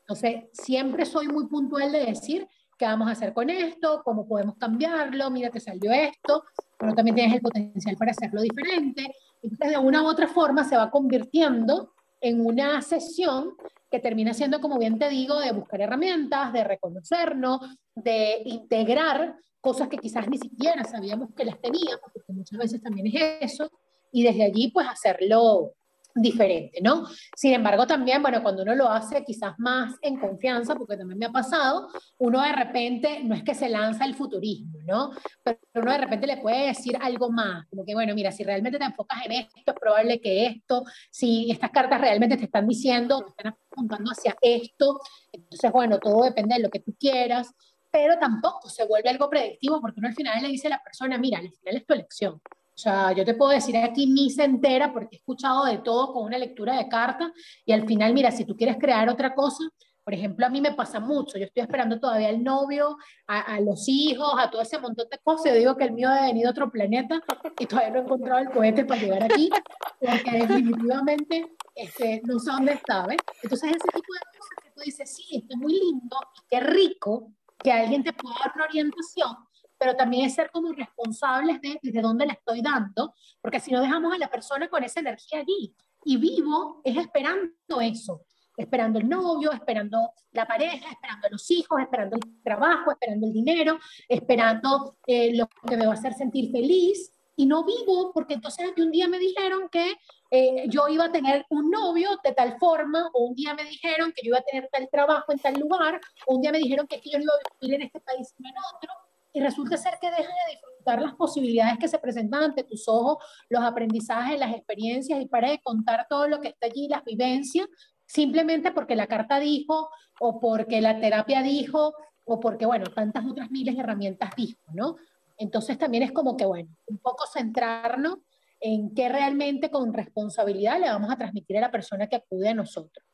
[0.00, 4.56] Entonces, siempre soy muy puntual de decir qué vamos a hacer con esto, cómo podemos
[4.56, 6.44] cambiarlo, mira, te salió esto,
[6.78, 9.12] pero también tienes el potencial para hacerlo diferente.
[9.42, 13.54] Entonces, de una u otra forma se va convirtiendo en una sesión
[13.90, 17.60] que termina siendo, como bien te digo, de buscar herramientas, de reconocernos,
[17.94, 23.06] de integrar cosas que quizás ni siquiera sabíamos que las teníamos, porque muchas veces también
[23.06, 23.70] es eso,
[24.12, 25.74] y desde allí pues hacerlo
[26.16, 27.06] diferente, ¿no?
[27.34, 31.26] Sin embargo, también, bueno, cuando uno lo hace quizás más en confianza, porque también me
[31.26, 35.10] ha pasado, uno de repente, no es que se lanza el futurismo, ¿no?
[35.42, 38.78] Pero uno de repente le puede decir algo más, como que, bueno, mira, si realmente
[38.78, 43.22] te enfocas en esto, es probable que esto, si estas cartas realmente te están diciendo,
[43.22, 45.00] te están apuntando hacia esto,
[45.32, 47.52] entonces, bueno, todo depende de lo que tú quieras,
[47.90, 51.18] pero tampoco se vuelve algo predictivo, porque uno al final le dice a la persona,
[51.18, 52.40] mira, al final es tu elección.
[52.76, 56.24] O sea, yo te puedo decir aquí misa entera porque he escuchado de todo con
[56.24, 57.30] una lectura de cartas
[57.64, 59.64] y al final, mira, si tú quieres crear otra cosa,
[60.04, 63.88] por ejemplo, a mí me pasa mucho, yo estoy esperando todavía al novio, a, los
[63.88, 66.52] hijos, a todo ese montón de cosas, yo digo que el mío ha venido a
[66.52, 67.20] otro planeta
[67.58, 69.50] y todavía no he encontrado el cohete para llegar aquí,
[69.98, 73.18] porque definitivamente este, no sé dónde está, ¿ves?
[73.42, 76.16] Entonces ese tipo de cosas que tú dices, sí, esto es muy lindo,
[76.48, 79.34] qué rico que alguien te pueda dar una orientación,
[79.78, 83.80] pero también es ser como responsables de desde dónde le estoy dando, porque si no
[83.80, 85.74] dejamos a la persona con esa energía allí.
[86.04, 88.22] Y vivo es esperando eso,
[88.56, 93.78] esperando el novio, esperando la pareja, esperando los hijos, esperando el trabajo, esperando el dinero,
[94.08, 97.12] esperando eh, lo que me va a hacer sentir feliz.
[97.38, 99.96] Y no vivo porque entonces un día me dijeron que
[100.30, 104.12] eh, yo iba a tener un novio de tal forma, o un día me dijeron
[104.12, 106.86] que yo iba a tener tal trabajo en tal lugar, o un día me dijeron
[106.86, 108.90] que, es que yo no iba a vivir en este país sino en otro,
[109.36, 113.22] y resulta ser que dejas de disfrutar las posibilidades que se presentan ante tus ojos,
[113.50, 117.66] los aprendizajes, las experiencias y para de contar todo lo que está allí, las vivencias,
[118.06, 121.92] simplemente porque la carta dijo o porque la terapia dijo
[122.24, 124.96] o porque, bueno, tantas otras miles de herramientas dijo, ¿no?
[125.36, 128.16] Entonces también es como que, bueno, un poco centrarnos
[128.58, 132.54] en qué realmente con responsabilidad le vamos a transmitir a la persona que acude a
[132.54, 133.05] nosotros.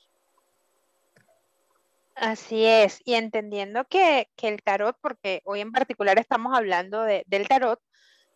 [2.14, 7.80] Así es, y entendiendo que, el tarot, porque hoy en particular estamos hablando del tarot,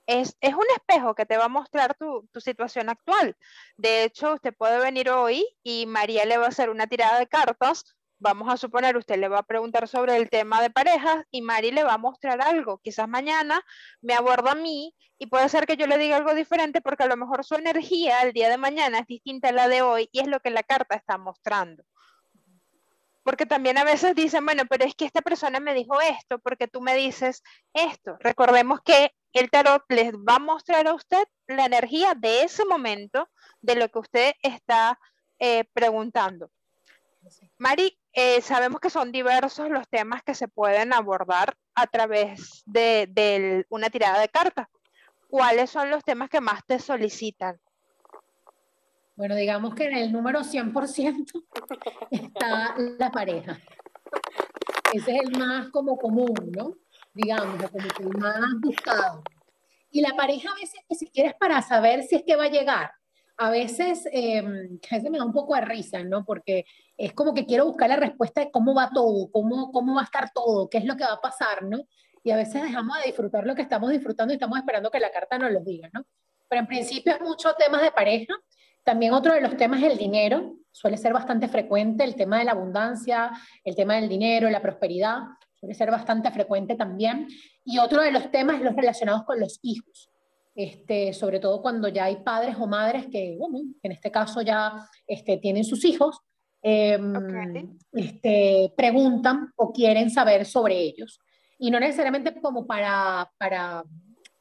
[0.07, 3.37] es, es, un espejo que te va a mostrar tu, tu, situación actual.
[3.77, 7.27] De hecho, usted puede venir hoy y María le va a hacer una tirada de
[7.27, 11.43] cartas vamos a suponer, usted le va a preguntar sobre el tema de parejas y
[11.43, 12.79] Mari le va a mostrar algo.
[12.79, 13.63] Quizás mañana
[14.01, 17.09] me aborda a mí y puede ser que yo le diga algo diferente porque a
[17.09, 20.21] lo mejor su energía el día de mañana es distinta a la de hoy y
[20.21, 21.85] es lo que la carta está mostrando.
[23.27, 26.69] Porque también a veces dicen, bueno, pero es que esta persona me dijo esto, porque
[26.69, 27.43] tú me dices
[27.75, 28.17] esto.
[28.21, 33.29] Recordemos que el tarot les va a mostrar a usted la energía de ese momento,
[33.61, 35.01] de lo que usted está
[35.41, 36.53] eh, preguntando.
[37.59, 43.67] Mari, eh, sabemos que son diversos los temas que se pueden abordar a través de,
[43.71, 44.69] una tirada de cartas.
[45.27, 47.61] ¿Cuáles son los temas que más te solicitan?
[49.17, 51.45] Bueno, digamos que en el número 100%
[52.11, 53.59] está la pareja.
[54.93, 56.75] Ese es el más como común, ¿no?
[57.15, 59.23] Digamos, como el más buscado.
[59.91, 62.51] Y la pareja a veces ni siquiera es para saber si es que va a
[62.51, 62.91] llegar.
[63.39, 66.25] A veces, eh, a veces me da un poco de risa, ¿no?
[66.27, 66.67] Porque
[66.99, 70.05] es como que quiero buscar la respuesta de cómo va todo, cómo, cómo va a
[70.05, 71.79] estar todo, qué es lo que va a pasar, ¿no?
[72.23, 75.11] Y a veces dejamos de disfrutar lo que estamos disfrutando y estamos esperando que la
[75.11, 76.05] carta nos lo diga, ¿no?
[76.49, 78.35] Pero en principio es mucho temas de pareja.
[78.87, 80.55] También otro de los temas es el dinero.
[80.73, 83.31] Suele ser bastante frecuente el tema de la abundancia,
[83.65, 85.19] el tema del dinero, la prosperidad.
[85.55, 87.29] Suele ser bastante frecuente también.
[87.65, 90.11] Y otro de los temas es los relacionados con los hijos.
[90.55, 94.89] Este, sobre todo cuando ya hay padres o madres que, bueno, en este caso ya
[95.07, 96.23] este, tienen sus hijos
[96.69, 101.21] Em, este, preguntan o quieren saber sobre ellos.
[101.61, 103.85] Y no necesariamente como para, para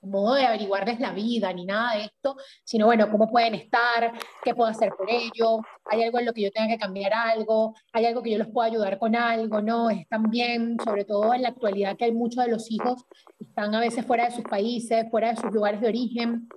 [0.05, 4.11] modo de averiguarles la vida ni nada de esto, sino bueno, cómo pueden estar,
[4.43, 7.73] qué puedo hacer por ellos, hay algo en lo que yo tenga que cambiar algo,
[7.93, 9.89] hay algo que yo los pueda ayudar con algo, ¿no?
[9.89, 13.05] Están bien, sobre todo en la actualidad que hay muchos de los hijos,
[13.39, 16.47] están a veces fuera de sus países, fuera de sus lugares de origen,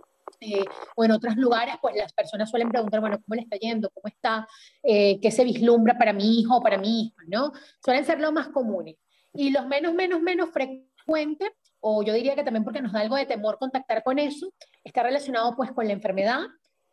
[0.41, 3.91] eh, o en otros lugares, pues las personas suelen preguntar, bueno, ¿cómo le está yendo?
[3.91, 4.47] ¿Cómo está?
[4.83, 7.23] Eh, ¿Qué se vislumbra para mi hijo o para mi hija?
[7.27, 7.53] ¿no?
[7.85, 8.97] Suelen ser los más comunes.
[9.33, 13.17] Y los menos, menos, menos frecuentes, o yo diría que también porque nos da algo
[13.17, 14.53] de temor contactar con eso,
[14.85, 16.41] está relacionado pues con la enfermedad,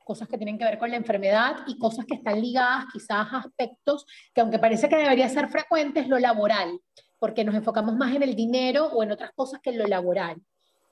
[0.03, 3.37] cosas que tienen que ver con la enfermedad y cosas que están ligadas quizás a
[3.37, 6.79] aspectos que aunque parece que debería ser frecuente, es lo laboral,
[7.19, 10.37] porque nos enfocamos más en el dinero o en otras cosas que en lo laboral.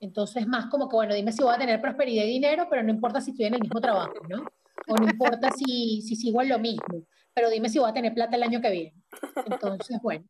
[0.00, 2.90] Entonces, más como que, bueno, dime si voy a tener prosperidad y dinero, pero no
[2.90, 4.44] importa si estoy en el mismo trabajo, ¿no?
[4.88, 8.12] O no importa si, si sigo en lo mismo, pero dime si voy a tener
[8.12, 8.94] plata el año que viene.
[9.46, 10.24] Entonces, bueno,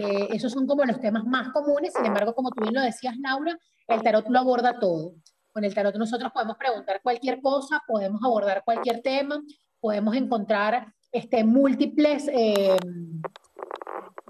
[0.00, 1.92] eh, esos son como los temas más comunes.
[1.94, 5.14] Sin embargo, como tú bien lo decías, Laura, el tarot lo aborda todo.
[5.52, 9.40] Con el tarot nosotros podemos preguntar cualquier cosa, podemos abordar cualquier tema,
[9.80, 12.76] podemos encontrar este, múltiples eh,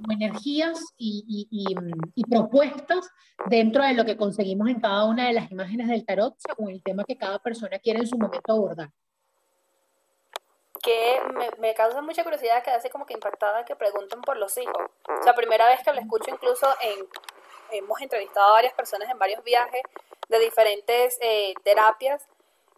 [0.09, 1.47] energías y,
[2.15, 3.09] y, propuestas
[3.49, 6.83] dentro de lo que conseguimos en cada una de las imágenes del tarot según el
[6.83, 8.91] tema que cada persona quiere en su momento abordar.
[10.83, 14.57] Que me, me causa mucha curiosidad, que hace como que impactada que pregunten por los
[14.57, 14.91] hijos.
[15.09, 17.07] O sea, primera vez que lo escucho incluso en,
[17.73, 19.83] hemos entrevistado a varias personas en varios viajes
[20.29, 22.27] de diferentes eh, terapias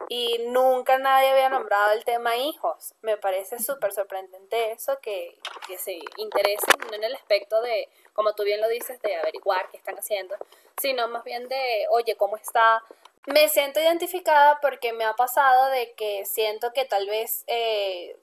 [0.09, 2.95] y nunca nadie había nombrado el tema hijos.
[3.03, 8.35] Me parece súper sorprendente eso, que, que se interesen no en el aspecto de, como
[8.35, 10.35] tú bien lo dices, de averiguar qué están haciendo,
[10.81, 12.83] sino más bien de, oye, ¿cómo está?
[13.27, 18.17] Me siento identificada porque me ha pasado de que siento que tal vez eh,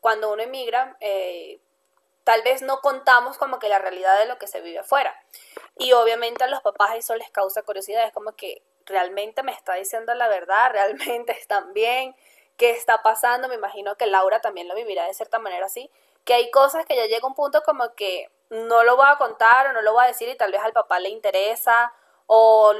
[0.00, 1.60] cuando uno emigra, eh,
[2.24, 5.14] tal vez no contamos como que la realidad de lo que se vive afuera.
[5.76, 9.74] Y obviamente a los papás eso les causa curiosidad, es como que realmente me está
[9.74, 12.16] diciendo la verdad, realmente están bien,
[12.56, 15.90] qué está pasando, me imagino que Laura también lo vivirá de cierta manera así,
[16.24, 19.68] que hay cosas que ya llega un punto como que no lo voy a contar
[19.68, 21.92] o no lo voy a decir y tal vez al papá le interesa
[22.26, 22.74] o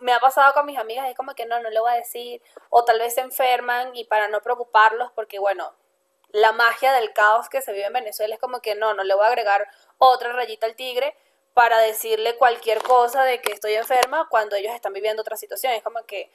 [0.00, 2.42] me ha pasado con mis amigas, es como que no, no le voy a decir,
[2.70, 5.74] o tal vez se enferman y para no preocuparlos, porque bueno,
[6.30, 9.14] la magia del caos que se vive en Venezuela es como que no, no le
[9.14, 11.16] voy a agregar otra rayita al tigre,
[11.56, 15.72] para decirle cualquier cosa de que estoy enferma cuando ellos están viviendo otra situación.
[15.72, 16.30] Es como que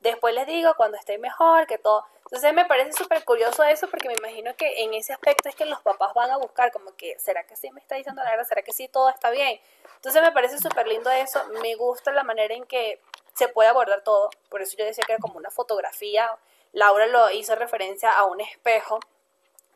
[0.00, 2.04] después les digo cuando esté mejor, que todo.
[2.24, 5.64] Entonces me parece súper curioso eso porque me imagino que en ese aspecto es que
[5.64, 8.46] los papás van a buscar como que, ¿será que sí me está diciendo la verdad?
[8.46, 9.60] ¿Será que sí todo está bien?
[9.96, 11.42] Entonces me parece súper lindo eso.
[11.62, 13.00] Me gusta la manera en que
[13.34, 14.30] se puede abordar todo.
[14.48, 16.30] Por eso yo decía que era como una fotografía.
[16.72, 19.00] Laura lo hizo referencia a un espejo.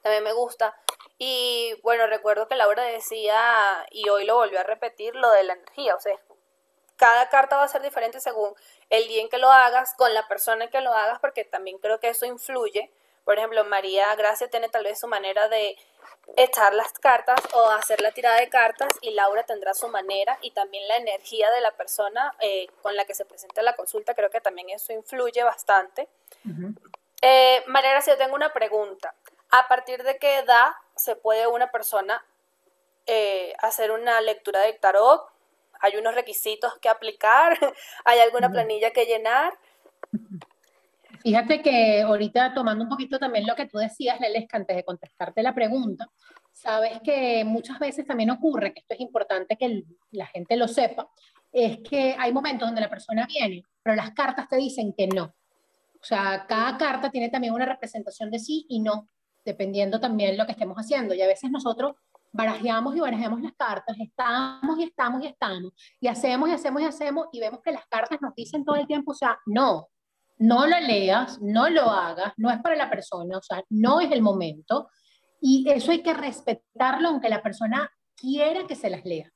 [0.02, 0.76] También me gusta.
[1.18, 5.52] Y bueno, recuerdo que Laura decía, y hoy lo volvió a repetir, lo de la
[5.52, 6.18] energía, o sea,
[7.02, 8.54] cada carta va a ser diferente según
[8.88, 11.78] el día en que lo hagas, con la persona en que lo hagas, porque también
[11.78, 12.92] creo que eso influye.
[13.24, 15.76] Por ejemplo, María Gracia tiene tal vez su manera de
[16.36, 20.52] echar las cartas o hacer la tirada de cartas y Laura tendrá su manera y
[20.52, 24.30] también la energía de la persona eh, con la que se presenta la consulta, creo
[24.30, 26.08] que también eso influye bastante.
[27.20, 29.12] Eh, María Gracia, yo tengo una pregunta.
[29.50, 32.24] ¿A partir de qué edad se puede una persona
[33.58, 35.31] hacer una lectura de tarot?
[35.82, 37.58] ¿Hay unos requisitos que aplicar?
[38.04, 39.52] ¿Hay alguna planilla que llenar?
[41.22, 45.42] Fíjate que ahorita tomando un poquito también lo que tú decías, Lelesca, antes de contestarte
[45.42, 46.08] la pregunta,
[46.52, 51.08] sabes que muchas veces también ocurre, que esto es importante que la gente lo sepa,
[51.52, 55.24] es que hay momentos donde la persona viene, pero las cartas te dicen que no.
[55.24, 59.08] O sea, cada carta tiene también una representación de sí y no,
[59.44, 61.14] dependiendo también lo que estemos haciendo.
[61.14, 61.94] Y a veces nosotros
[62.32, 66.84] barajeamos y barajeamos las cartas, estamos y estamos y estamos, y hacemos y hacemos y
[66.86, 69.88] hacemos, y vemos que las cartas nos dicen todo el tiempo, o sea, no,
[70.38, 74.10] no lo leas, no lo hagas, no es para la persona, o sea, no es
[74.10, 74.88] el momento,
[75.40, 79.30] y eso hay que respetarlo aunque la persona quiera que se las lea,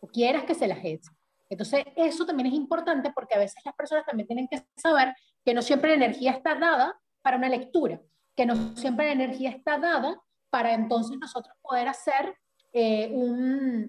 [0.00, 1.10] o quieras que se las eche.
[1.50, 5.14] Entonces, eso también es importante porque a veces las personas también tienen que saber
[5.44, 8.00] que no siempre la energía está dada para una lectura,
[8.36, 10.20] que no siempre la energía está dada
[10.50, 12.34] para entonces nosotros poder hacer
[12.72, 13.10] eh,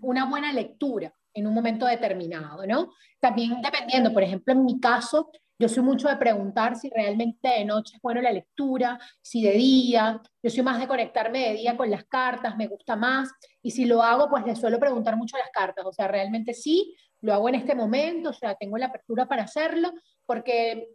[0.01, 2.91] una buena lectura en un momento determinado, ¿no?
[3.19, 5.29] También dependiendo, por ejemplo, en mi caso,
[5.59, 9.51] yo soy mucho de preguntar si realmente de noche es bueno la lectura, si de
[9.51, 13.29] día, yo soy más de conectarme de día con las cartas, me gusta más,
[13.61, 16.95] y si lo hago, pues le suelo preguntar mucho las cartas, o sea, realmente sí,
[17.21, 19.91] lo hago en este momento, o sea, tengo la apertura para hacerlo,
[20.25, 20.87] porque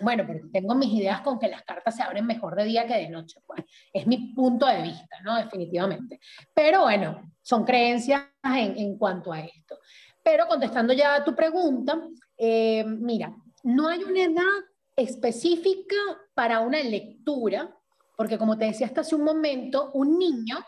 [0.00, 2.94] bueno, porque tengo mis ideas con que las cartas se abren mejor de día que
[2.94, 5.36] de noche, pues es mi punto de vista, ¿no?
[5.36, 6.20] Definitivamente.
[6.54, 9.78] Pero bueno, son creencias en, en cuanto a esto.
[10.22, 12.00] Pero contestando ya a tu pregunta,
[12.36, 13.34] eh, mira,
[13.64, 14.64] no hay una edad
[14.96, 15.96] específica
[16.34, 17.74] para una lectura,
[18.16, 20.58] porque como te decía hasta hace un momento, un niño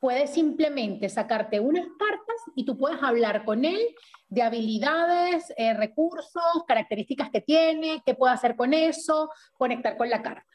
[0.00, 3.80] puede simplemente sacarte unas cartas y tú puedes hablar con él
[4.28, 10.22] de habilidades, eh, recursos, características que tiene, qué puede hacer con eso, conectar con la
[10.22, 10.46] carta.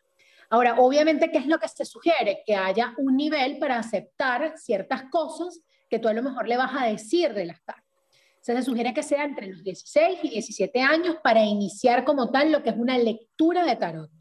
[0.49, 2.43] Ahora, obviamente, ¿qué es lo que se sugiere?
[2.45, 6.71] Que haya un nivel para aceptar ciertas cosas que tú a lo mejor le vas
[6.79, 7.83] a decir de las cartas.
[8.39, 12.61] Se sugiere que sea entre los 16 y 17 años para iniciar como tal lo
[12.61, 14.11] que es una lectura de tarot,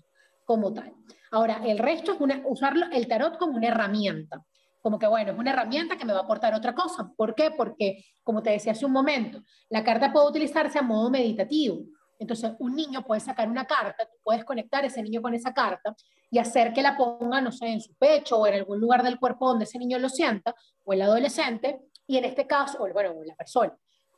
[0.45, 0.93] como tal.
[1.31, 4.45] Ahora, el resto es usarlo, el tarot como una herramienta
[4.83, 7.11] como que bueno, es una herramienta que me va a aportar otra cosa.
[7.17, 7.53] ¿Por qué?
[7.53, 11.85] Porque, como te decía hace un momento, la carta puede utilizarse a modo meditativo.
[12.19, 15.55] Entonces, un niño puede sacar una carta, tú puedes conectar a ese niño con esa
[15.55, 15.95] carta
[16.31, 19.19] y hacer que la ponga, no sé, en su pecho o en algún lugar del
[19.19, 20.55] cuerpo donde ese niño lo sienta,
[20.85, 23.77] o el adolescente, y en este caso, o bueno, la persona,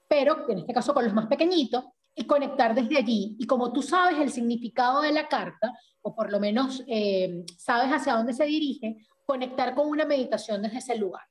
[0.08, 1.84] pero en este caso con los más pequeñitos,
[2.14, 3.36] y conectar desde allí.
[3.38, 7.90] Y como tú sabes el significado de la carta, o por lo menos eh, sabes
[7.90, 11.24] hacia dónde se dirige, conectar con una meditación desde ese lugar,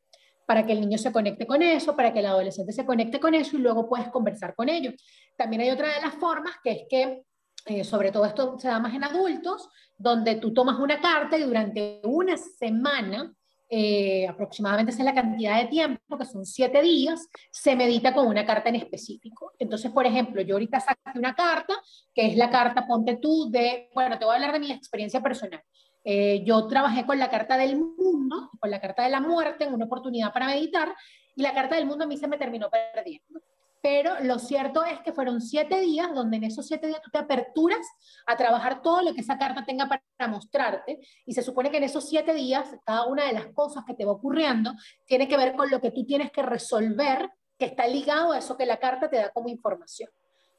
[0.45, 3.33] para que el niño se conecte con eso, para que el adolescente se conecte con
[3.33, 4.93] eso y luego puedes conversar con ellos.
[5.37, 7.23] También hay otra de las formas que es que,
[7.65, 11.43] eh, sobre todo esto se da más en adultos, donde tú tomas una carta y
[11.43, 13.33] durante una semana,
[13.69, 18.45] eh, aproximadamente es la cantidad de tiempo, que son siete días, se medita con una
[18.45, 19.53] carta en específico.
[19.57, 21.73] Entonces, por ejemplo, yo ahorita saqué una carta,
[22.13, 25.21] que es la carta, ponte tú, de, bueno, te voy a hablar de mi experiencia
[25.21, 25.63] personal.
[26.03, 29.73] Eh, yo trabajé con la carta del mundo, con la carta de la muerte en
[29.73, 30.93] una oportunidad para meditar
[31.35, 33.41] y la carta del mundo a mí se me terminó perdiendo.
[33.81, 37.17] Pero lo cierto es que fueron siete días donde en esos siete días tú te
[37.17, 37.85] aperturas
[38.25, 41.83] a trabajar todo lo que esa carta tenga para mostrarte y se supone que en
[41.83, 44.71] esos siete días cada una de las cosas que te va ocurriendo
[45.05, 48.55] tiene que ver con lo que tú tienes que resolver que está ligado a eso
[48.55, 50.09] que la carta te da como información.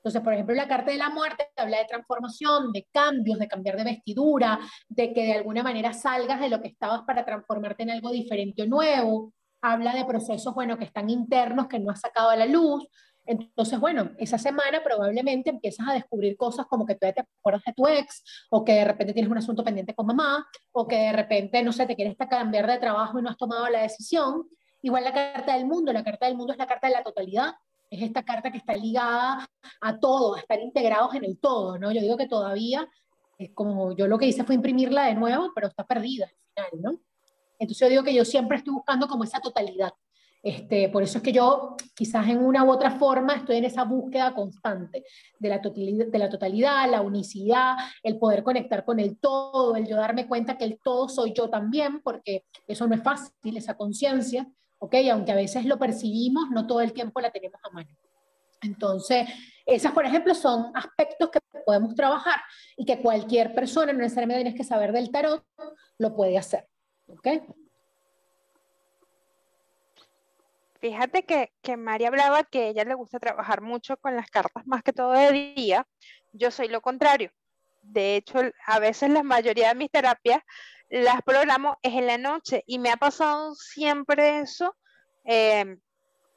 [0.05, 3.79] Entonces, por ejemplo, la carta de la muerte habla de transformación, de cambios, de cambiar
[3.79, 7.91] de vestidura, de que de alguna manera salgas de lo que estabas para transformarte en
[7.91, 9.33] algo diferente o nuevo.
[9.63, 12.87] Habla de procesos, bueno, que están internos, que no has sacado a la luz.
[13.25, 17.73] Entonces, bueno, esa semana probablemente empiezas a descubrir cosas como que tú te acuerdas de
[17.73, 21.13] tu ex, o que de repente tienes un asunto pendiente con mamá, o que de
[21.15, 24.51] repente, no sé, te quieres cambiar de trabajo y no has tomado la decisión.
[24.83, 27.55] Igual la carta del mundo, la carta del mundo es la carta de la totalidad,
[27.95, 29.49] es esta carta que está ligada
[29.81, 31.93] a todo, a estar integrados en el todo, ¿no?
[31.93, 32.89] Yo digo que todavía
[33.39, 36.83] es como, yo lo que hice fue imprimirla de nuevo, pero está perdida al final,
[36.83, 37.01] ¿no?
[37.59, 39.93] Entonces yo digo que yo siempre estoy buscando como esa totalidad.
[40.43, 43.85] Este, por eso es que yo quizás en una u otra forma estoy en esa
[43.85, 45.03] búsqueda constante
[45.39, 49.87] de la, totalidad, de la totalidad, la unicidad, el poder conectar con el todo, el
[49.87, 53.75] yo darme cuenta que el todo soy yo también, porque eso no es fácil, esa
[53.75, 54.47] conciencia,
[54.85, 54.95] ¿ok?
[55.11, 57.89] Aunque a veces lo percibimos, no todo el tiempo la tenemos a mano.
[58.61, 59.27] Entonces,
[59.65, 62.41] esas, por ejemplo, son aspectos que podemos trabajar
[62.77, 65.43] y que cualquier persona, no necesariamente tienes que saber del tarot,
[65.99, 66.69] lo puede hacer,
[67.07, 67.29] ¿ok?
[70.81, 74.83] Fíjate que, que María hablaba que ella le gusta trabajar mucho con las cartas más
[74.83, 75.87] que todo de día.
[76.33, 77.31] Yo soy lo contrario.
[77.81, 80.43] De hecho, a veces la mayoría de mis terapias
[80.89, 84.77] las programo es en la noche y me ha pasado siempre eso.
[85.25, 85.81] Em,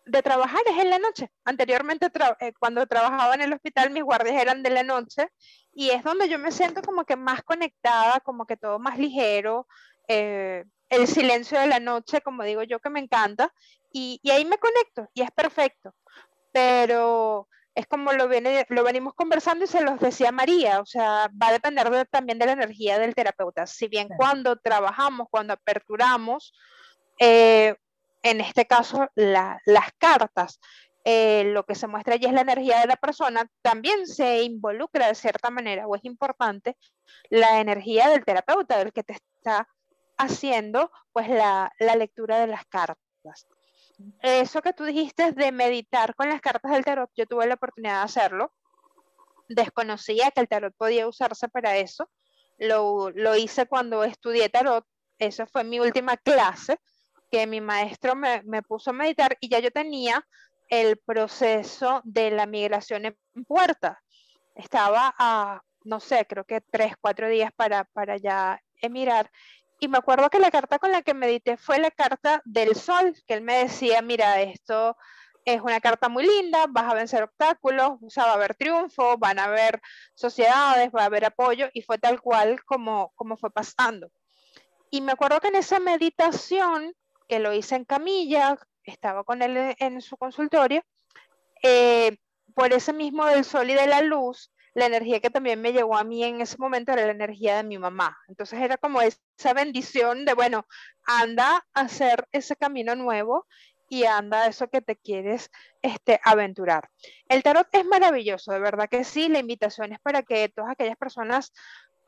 [0.08, 1.30] de trabajar es en la noche.
[1.44, 5.28] Anteriormente, eh, cuando trabajaba en el hospital, mis guardias eran de la noche
[5.74, 9.68] y es donde yo me siento como que más conectada, como que todo más ligero,
[10.08, 13.54] eh, el silencio de la noche, como digo yo, que me encanta,
[13.92, 15.94] y, ahí me conecto y es perfecto.
[16.54, 21.30] Pero es como lo, viene, lo venimos conversando y se los decía María, o sea,
[21.40, 23.68] va a depender también de la energía del terapeuta.
[23.68, 26.54] Si bien cuando trabajamos, cuando aperturamos,
[27.20, 27.76] eh,
[28.24, 30.60] en este caso las cartas,
[31.06, 35.08] eh, lo que se muestra allí es la energía de la persona, también se involucra
[35.08, 36.76] de cierta manera o es importante
[37.30, 39.68] la energía del terapeuta, del que te está
[40.18, 43.46] haciendo pues la, la lectura de las cartas.
[44.22, 48.00] Eso que tú dijiste de meditar con las cartas del tarot, yo tuve la oportunidad
[48.00, 48.54] de hacerlo.
[49.50, 52.10] Desconocía que el tarot podía usarse para eso.
[52.58, 54.86] Lo, lo hice cuando estudié tarot.
[55.20, 56.80] Esa fue mi última clase
[57.32, 60.26] que mi maestro me, me, puso a meditar y ya yo tenía
[60.70, 63.18] el proceso de la migración en
[63.48, 64.02] puerta.
[64.56, 69.32] Estaba a, no sé, creo que tres, cuatro días para, para ya emirar.
[69.80, 73.14] Y me acuerdo que la carta con la que medité fue la carta del sol,
[73.28, 74.98] que él me decía, mira, esto
[75.46, 79.18] es una carta muy linda, vas a vencer obstáculos, o sea, va a haber triunfo,
[79.18, 79.80] van a haber
[80.14, 84.12] sociedades, va a haber apoyo, y fue tal cual como, como fue pasando.
[84.90, 86.94] Y me acuerdo que en esa meditación
[87.28, 90.84] que lo hice en camilla, estaba con él en su consultorio,
[91.62, 92.18] eh,
[92.56, 95.98] por ese mismo del sol y de la luz, la energía que también me llegó
[95.98, 98.16] a mí en ese momento era la energía de mi mamá.
[98.28, 100.68] Entonces era como esa bendición de, bueno,
[101.04, 103.48] anda a hacer ese camino nuevo
[103.90, 105.50] y anda a eso que te quieres
[105.82, 106.90] este, aventurar.
[107.28, 109.30] El tarot es maravilloso, de verdad que sí.
[109.30, 111.54] La invitación es para que todas aquellas personas,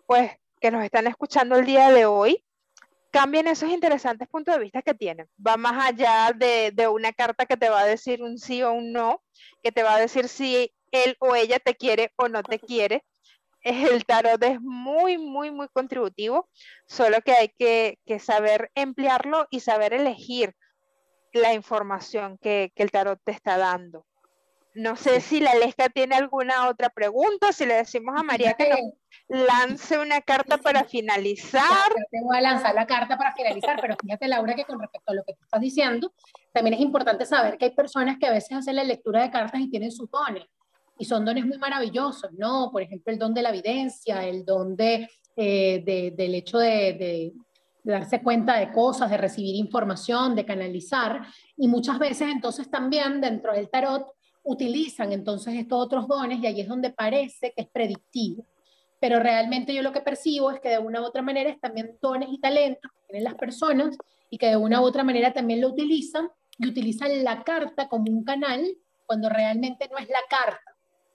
[0.05, 2.45] pues, que nos están escuchando el día de hoy,
[3.09, 5.27] cambien esos interesantes puntos de vista que tienen.
[5.45, 8.93] Va más allá de, una carta que te va a decir un sí o un
[8.93, 9.23] no,
[9.63, 13.03] que te va a decir si él o ella te quiere o no te quiere.
[13.63, 16.49] El tarot es muy, muy, muy contributivo,
[16.87, 20.55] solo que hay que, saber emplearlo y saber elegir
[21.33, 24.05] la información que, que el tarot te está dando.
[24.75, 28.69] No sé si la Lesca tiene alguna otra pregunta, si le decimos a María que
[28.69, 28.79] nos
[29.27, 31.91] lance una carta para finalizar.
[32.11, 35.15] te voy a lanzar la carta para finalizar, pero fíjate Laura que con respecto a
[35.15, 36.13] lo que tú estás diciendo,
[36.53, 39.59] también es importante saber que hay personas que a veces hacen la lectura de cartas
[39.59, 40.45] y tienen sus dones,
[40.99, 42.69] y son dones muy maravillosos, ¿no?
[42.71, 47.33] Por ejemplo, el don de la evidencia, el don de, eh, del hecho de, de
[47.83, 51.21] darse cuenta de cosas, de recibir información, de canalizar,
[51.55, 54.11] y muchas veces entonces también dentro del tarot
[54.43, 58.45] utilizan entonces estos otros dones y ahí es donde parece que es predictivo.
[58.99, 61.97] Pero realmente yo lo que percibo es que de una u otra manera es también
[62.01, 63.97] dones y talentos que tienen las personas
[64.29, 66.27] y que de una u otra manera también lo utilizan
[66.57, 68.65] y utilizan la carta como un canal
[69.05, 70.68] cuando realmente no es la carta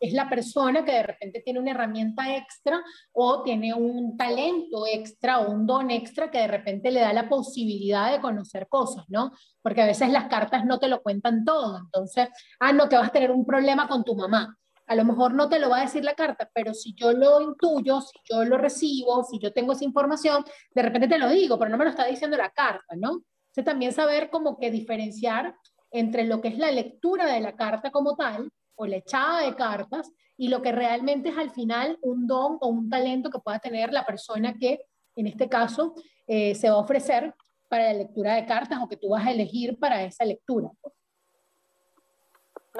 [0.05, 2.83] es la persona que de repente tiene una herramienta extra
[3.13, 7.29] o tiene un talento extra o un don extra que de repente le da la
[7.29, 9.33] posibilidad de conocer cosas, ¿no?
[9.63, 11.79] Porque a veces las cartas no te lo cuentan todo.
[11.79, 12.29] Entonces,
[12.61, 14.57] ah, no, que vas a tener un problema con tu mamá.
[14.87, 17.41] A lo mejor no te lo va a decir la carta, pero si yo lo
[17.41, 20.45] intuyo, si yo lo recibo, si yo tengo esa información,
[20.75, 23.23] de repente te lo digo, pero no me lo está diciendo la carta, ¿no?
[23.47, 25.57] Entonces también saber como que diferenciar
[25.91, 29.55] entre lo que es la lectura de la carta como tal o la echada de
[29.55, 33.59] cartas y lo que realmente es al final un don o un talento que pueda
[33.59, 34.81] tener la persona que
[35.17, 35.95] en este caso
[36.27, 37.35] eh, se va a ofrecer
[37.69, 40.71] para la lectura de cartas o que tú vas a elegir para esa lectura.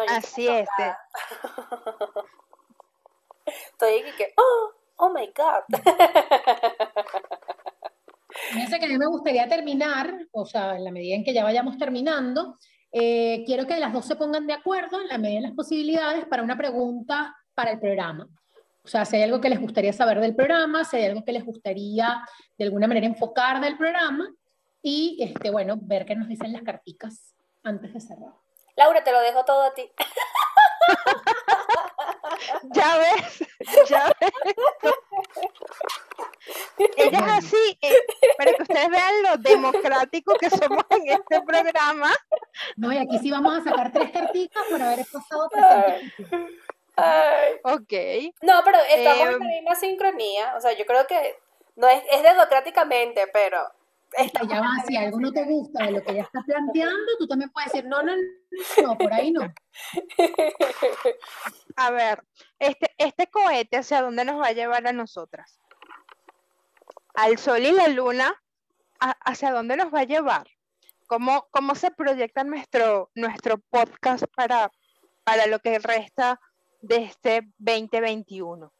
[0.09, 0.69] Así es.
[3.47, 5.63] Estoy aquí que, oh, oh my God.
[8.53, 11.45] Fíjense que a mí me gustaría terminar, o sea, en la medida en que ya
[11.45, 12.57] vayamos terminando,
[12.97, 16.27] eh, quiero que las dos se pongan de acuerdo en la medida de las posibilidades
[16.27, 18.29] para una pregunta para el programa.
[18.85, 21.33] O sea, si hay algo que les gustaría saber del programa, si hay algo que
[21.33, 22.25] les gustaría
[22.57, 24.33] de alguna manera enfocar del programa
[24.81, 27.35] y, este, bueno, ver qué nos dicen las carticas
[27.65, 28.35] antes de cerrar.
[28.77, 29.91] Laura, te lo dejo todo a ti.
[32.73, 33.45] ya ves,
[33.89, 34.33] ya ves.
[36.97, 37.95] Ella es así, eh,
[38.37, 42.15] para que ustedes vean lo democrático que somos en este programa.
[42.77, 45.49] No, y aquí sí vamos a sacar tres cartitas por haber pasado
[46.97, 47.55] Ay.
[47.65, 48.35] Ok.
[48.43, 50.55] No, pero estamos en la em, misma sincronía.
[50.57, 51.37] O sea, yo creo que
[51.77, 53.59] no es, es democráticamente, pero
[54.49, 57.51] ya va, si algo no te gusta de lo que ella está planteando, tú también
[57.51, 58.13] puedes decir, no, no,
[58.83, 59.53] no, por ahí no.
[61.77, 62.23] A ver,
[62.59, 65.59] este, este cohete, ¿hacia dónde nos va a llevar a nosotras?
[67.15, 68.41] Al sol y la luna,
[68.99, 70.47] ¿hacia dónde nos va a llevar?
[71.07, 74.71] ¿Cómo, cómo se proyecta nuestro, nuestro podcast para,
[75.25, 76.41] para lo que resta
[76.81, 78.73] de este 2021?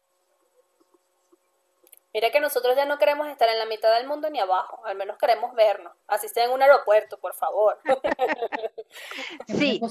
[2.15, 4.95] Mira que nosotros ya no queremos estar en la mitad del mundo ni abajo, al
[4.95, 5.91] menos queremos vernos.
[6.07, 7.77] Así sea en un aeropuerto, por favor.
[9.49, 9.81] sí.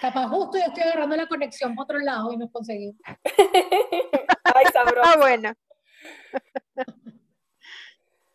[0.00, 2.96] Capaz justo yo estoy agarrando la conexión por otro lado y no conseguí.
[4.54, 5.02] Ay, sabroso.
[5.02, 5.52] Ah, bueno.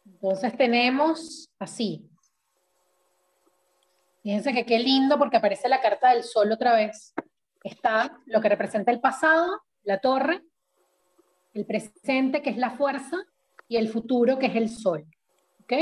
[0.05, 2.09] Entonces tenemos así.
[4.21, 7.13] Fíjense que qué lindo porque aparece la carta del sol otra vez.
[7.63, 10.43] Está lo que representa el pasado, la torre,
[11.53, 13.17] el presente, que es la fuerza,
[13.67, 15.05] y el futuro, que es el sol.
[15.61, 15.73] ¿Ok?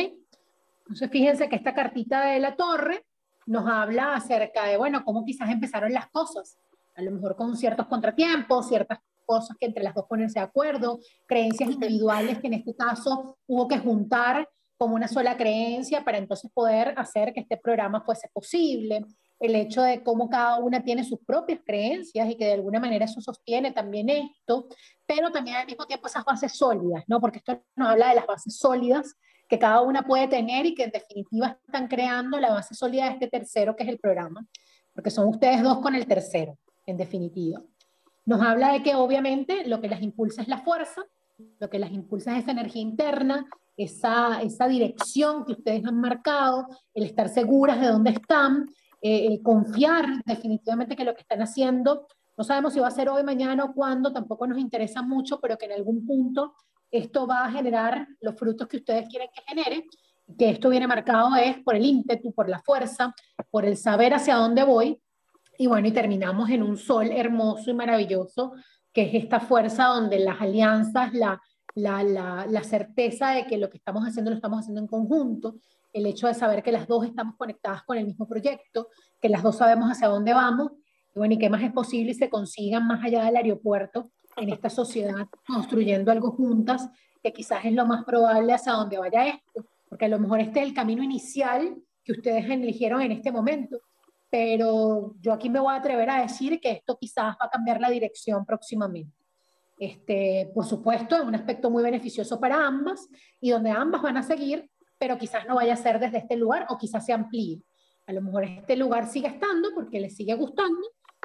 [0.79, 3.05] Entonces fíjense que esta cartita de la torre
[3.45, 6.57] nos habla acerca de, bueno, cómo quizás empezaron las cosas.
[6.95, 10.99] A lo mejor con ciertos contratiempos, ciertas cosas que entre las dos ponerse de acuerdo,
[11.27, 14.47] creencias individuales que en este caso hubo que juntar
[14.77, 19.05] como una sola creencia para entonces poder hacer que este programa fuese posible,
[19.41, 23.05] el hecho de cómo cada una tiene sus propias creencias y que de alguna manera
[23.05, 24.67] eso sostiene también esto,
[25.05, 27.19] pero también al mismo tiempo esas bases sólidas, ¿no?
[27.19, 29.15] Porque esto nos habla de las bases sólidas
[29.49, 33.13] que cada una puede tener y que en definitiva están creando la base sólida de
[33.13, 34.45] este tercero que es el programa,
[34.93, 37.61] porque son ustedes dos con el tercero, en definitiva.
[38.25, 41.03] Nos habla de que obviamente lo que las impulsa es la fuerza,
[41.59, 46.67] lo que las impulsa es esa energía interna, esa, esa dirección que ustedes han marcado,
[46.93, 48.67] el estar seguras de dónde están,
[49.01, 53.23] eh, confiar definitivamente que lo que están haciendo, no sabemos si va a ser hoy,
[53.23, 56.53] mañana o cuándo, tampoco nos interesa mucho, pero que en algún punto
[56.89, 59.85] esto va a generar los frutos que ustedes quieren que genere,
[60.37, 63.13] que esto viene marcado es por el ímpetu, por la fuerza,
[63.49, 65.01] por el saber hacia dónde voy,
[65.57, 68.53] y bueno, y terminamos en un sol hermoso y maravilloso,
[68.93, 71.39] que es esta fuerza donde las alianzas, la,
[71.75, 75.55] la, la, la certeza de que lo que estamos haciendo lo estamos haciendo en conjunto,
[75.93, 78.87] el hecho de saber que las dos estamos conectadas con el mismo proyecto,
[79.19, 80.71] que las dos sabemos hacia dónde vamos,
[81.13, 84.49] y bueno, y qué más es posible y se consigan más allá del aeropuerto en
[84.49, 86.89] esta sociedad construyendo algo juntas,
[87.21, 90.61] que quizás es lo más probable hacia dónde vaya esto, porque a lo mejor este
[90.61, 93.77] es el camino inicial que ustedes eligieron en este momento,
[94.29, 97.81] pero yo aquí me voy a atrever a decir que esto quizás va a cambiar
[97.81, 99.13] la dirección próximamente.
[99.77, 103.09] Este, por supuesto, es un aspecto muy beneficioso para ambas
[103.41, 104.70] y donde ambas van a seguir
[105.01, 107.63] pero quizás no vaya a ser desde este lugar o quizás se amplíe.
[108.05, 110.79] A lo mejor este lugar sigue estando porque le sigue gustando,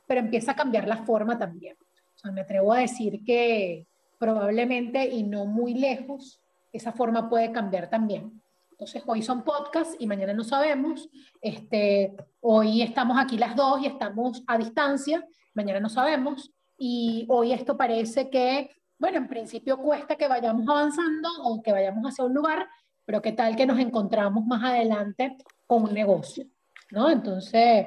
[0.06, 1.76] pero empieza a cambiar la forma también.
[2.14, 3.86] O sea, me atrevo a decir que
[4.18, 6.40] probablemente y no muy lejos,
[6.72, 8.40] esa forma puede cambiar también.
[8.70, 11.10] Entonces, hoy son podcasts y mañana no sabemos.
[11.42, 15.22] Este, hoy estamos aquí las dos y estamos a distancia,
[15.52, 16.50] mañana no sabemos.
[16.78, 22.02] Y hoy esto parece que, bueno, en principio cuesta que vayamos avanzando o que vayamos
[22.06, 22.66] hacia un lugar,
[23.06, 25.36] pero qué tal que nos encontramos más adelante
[25.66, 26.44] con un negocio,
[26.90, 27.08] ¿no?
[27.08, 27.86] Entonces,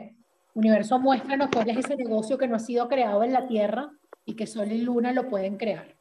[0.53, 3.91] universo, muéstranos cuál es ese negocio que no ha sido creado en la Tierra
[4.25, 5.95] y que Sol y Luna lo pueden crear.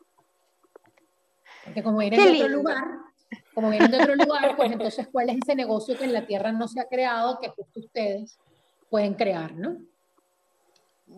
[1.64, 2.85] Porque como vienen de otro lugar,
[3.55, 6.53] como vienen de otro lugar, pues entonces cuál es ese negocio que en la Tierra
[6.53, 8.39] no se ha creado, que justo ustedes
[8.89, 9.79] pueden crear, ¿no?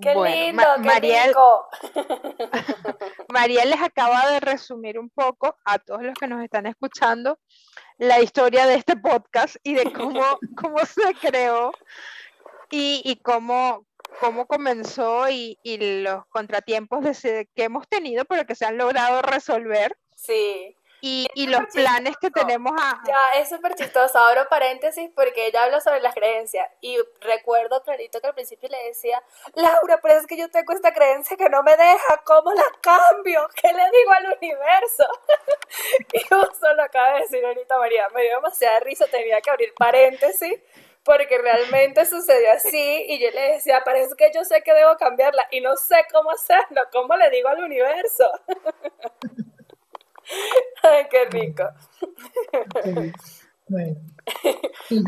[0.01, 1.69] Qué lindo, qué Mariel, rico.
[3.33, 7.39] Mariel les acaba de resumir un poco a todos los que nos están escuchando
[8.01, 10.23] la historia de este podcast y de cómo,
[10.57, 11.71] cómo se creó
[12.71, 13.87] y, y cómo,
[14.21, 19.21] cómo comenzó y, y los contratiempos de, que hemos tenido, pero que se han logrado
[19.23, 19.97] resolver.
[20.17, 23.01] Sí y, y los planes que tenemos a...
[23.07, 24.19] Ya, es súper chistoso.
[24.19, 28.85] Abro paréntesis porque ella habla sobre las creencias y recuerdo clarito que al principio le
[28.85, 29.23] decía,
[29.55, 33.49] Laura, pero es que yo tengo esta creencia que no me deja, ¿cómo la cambio?
[33.61, 35.05] ¿Qué le digo al universo?
[36.13, 39.73] y justo lo acaba de decir ahorita María, me dio demasiada risa, tenía que abrir
[39.75, 40.61] paréntesis
[41.03, 45.49] porque realmente sucedió así y yo le decía, parece que yo sé que debo cambiarla
[45.51, 48.31] y no sé cómo hacerlo, ¿cómo le digo al universo?
[50.83, 51.65] Ay, qué rico.
[53.69, 54.01] Bueno,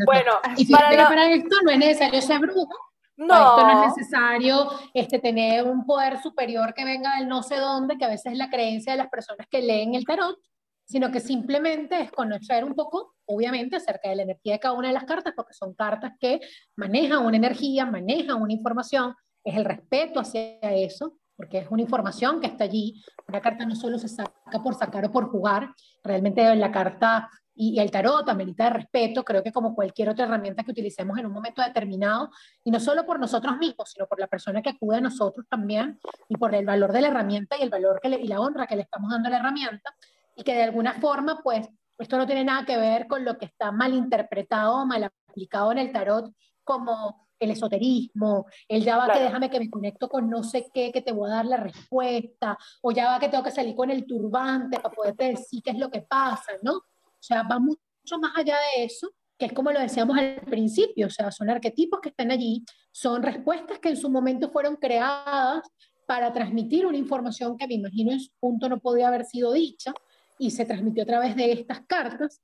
[0.05, 2.67] bueno y para, para esto no es necesario ser brujo.
[3.15, 3.35] No.
[3.35, 7.97] esto no es necesario este, tener un poder superior que venga del no sé dónde,
[7.97, 10.39] que a veces es la creencia de las personas que leen el tarot,
[10.85, 14.87] sino que simplemente es conocer un poco, obviamente, acerca de la energía de cada una
[14.87, 16.39] de las cartas, porque son cartas que
[16.75, 22.39] manejan una energía, manejan una información, es el respeto hacia eso, porque es una información
[22.39, 23.03] que está allí.
[23.27, 25.73] Una carta no solo se saca por sacar o por jugar,
[26.03, 30.71] realmente la carta y, el tarot amerita respeto, creo que como cualquier otra herramienta que
[30.71, 32.29] utilicemos en un momento determinado,
[32.63, 35.99] y no solo por nosotros mismos, sino por la persona que acude a nosotros también,
[36.29, 38.75] y por el valor de la herramienta y el valor que y la honra que
[38.75, 39.95] le estamos dando a la herramienta,
[40.35, 41.67] y que de alguna forma, pues,
[41.99, 45.71] Esto no tiene nada que ver con lo que está mal interpretado o mal aplicado
[45.71, 50.29] en el tarot como el esoterismo, el ya va que déjame que me conecto con
[50.29, 53.43] no sé qué, que te voy a dar la respuesta, o ya va que tengo
[53.43, 56.73] que salir con el turbante para poderte decir qué es lo que pasa, ¿no?
[56.77, 61.07] O sea, va mucho más allá de eso, que es como lo decíamos al principio,
[61.07, 65.63] o sea, son arquetipos que están allí, son respuestas que en su momento fueron creadas
[66.05, 69.93] para transmitir una información que me imagino en su punto no podía haber sido dicha
[70.37, 72.41] y se transmitió a través de estas cartas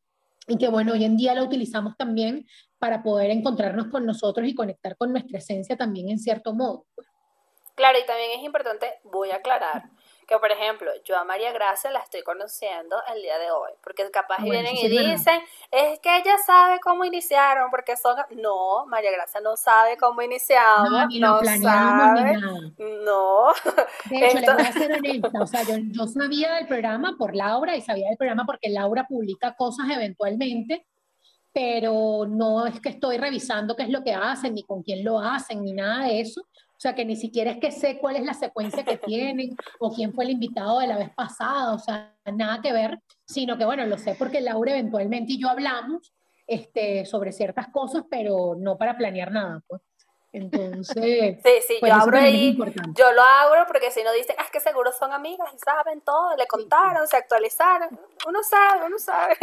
[0.50, 2.46] y que bueno, hoy en día la utilizamos también
[2.80, 6.86] para poder encontrarnos con nosotros y conectar con nuestra esencia también en cierto modo.
[7.76, 9.90] Claro, y también es importante, voy a aclarar,
[10.30, 14.10] que por ejemplo, yo a María Gracia la estoy conociendo el día de hoy, porque
[14.12, 19.12] capaz ah, vienen y dicen, es que ella sabe cómo iniciaron, porque son, no, María
[19.12, 22.38] Gracia no sabe cómo iniciamos, no, no sabe,
[23.04, 23.48] no.
[24.12, 27.36] De hecho, le voy a ser honesta, o sea, yo, yo sabía del programa por
[27.36, 30.86] Laura y sabía del programa porque Laura publica cosas eventualmente,
[31.52, 35.20] pero no es que estoy revisando qué es lo que hacen, ni con quién lo
[35.20, 36.46] hacen, ni nada de eso.
[36.80, 39.94] O sea, que ni siquiera es que sé cuál es la secuencia que tienen o
[39.94, 43.66] quién fue el invitado de la vez pasada, o sea, nada que ver, sino que
[43.66, 46.14] bueno, lo sé porque Laura eventualmente y yo hablamos
[46.48, 49.82] este, sobre ciertas cosas, pero no para planear nada, pues.
[50.32, 52.58] Entonces, sí, sí, pues yo abro ahí,
[52.96, 56.00] yo lo abro porque si no dicen, ah, es que seguro son amigas y saben
[56.00, 57.90] todo, le contaron, se actualizaron,
[58.26, 59.36] uno sabe, uno sabe.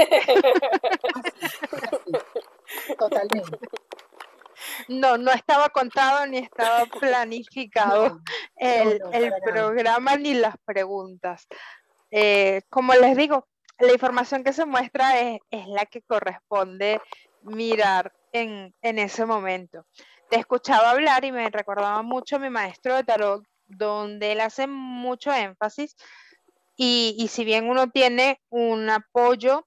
[2.99, 3.59] Totalmente.
[4.89, 8.21] No, no estaba contado ni estaba planificado
[8.57, 9.01] el,
[9.45, 11.47] programa ni las preguntas.
[12.11, 13.47] Eh, como les digo,
[13.79, 17.01] la información que se muestra es, la que corresponde
[17.43, 19.85] mirar en, ese momento.
[20.31, 24.67] Te escuchaba hablar y me recordaba mucho a mi maestro de tarot, donde él hace
[24.67, 25.97] mucho énfasis
[26.77, 29.67] y, si bien uno tiene un apoyo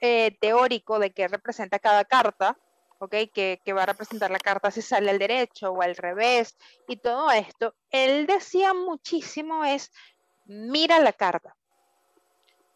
[0.00, 2.56] eh, teórico de qué representa cada carta,
[3.06, 6.56] que, va a representar la carta si sale al derecho o al revés
[6.88, 9.92] y todo esto, él decía muchísimo es,
[10.46, 11.54] mira la carta,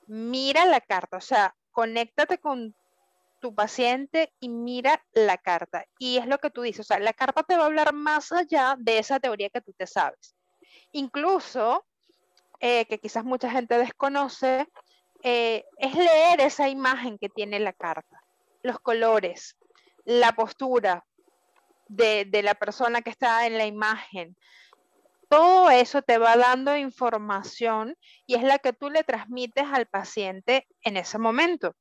[0.06, 2.74] mira la carta, o sea, conéctate con
[3.40, 5.84] tu paciente y mira la carta.
[5.98, 8.30] Y es lo que tú dices, o sea, la carta te va a hablar más
[8.30, 10.36] allá de esa teoría que tú te sabes.
[10.92, 11.84] Incluso,
[12.60, 14.68] eh, que quizás mucha gente desconoce,
[15.24, 18.22] eh, es leer esa imagen que tiene la carta,
[18.62, 19.56] los colores,
[20.04, 21.04] la postura
[21.88, 24.36] de, la persona que está en la imagen.
[25.28, 27.96] Todo eso te va dando información
[28.26, 31.74] y es la que tú le transmites al paciente en ese momento.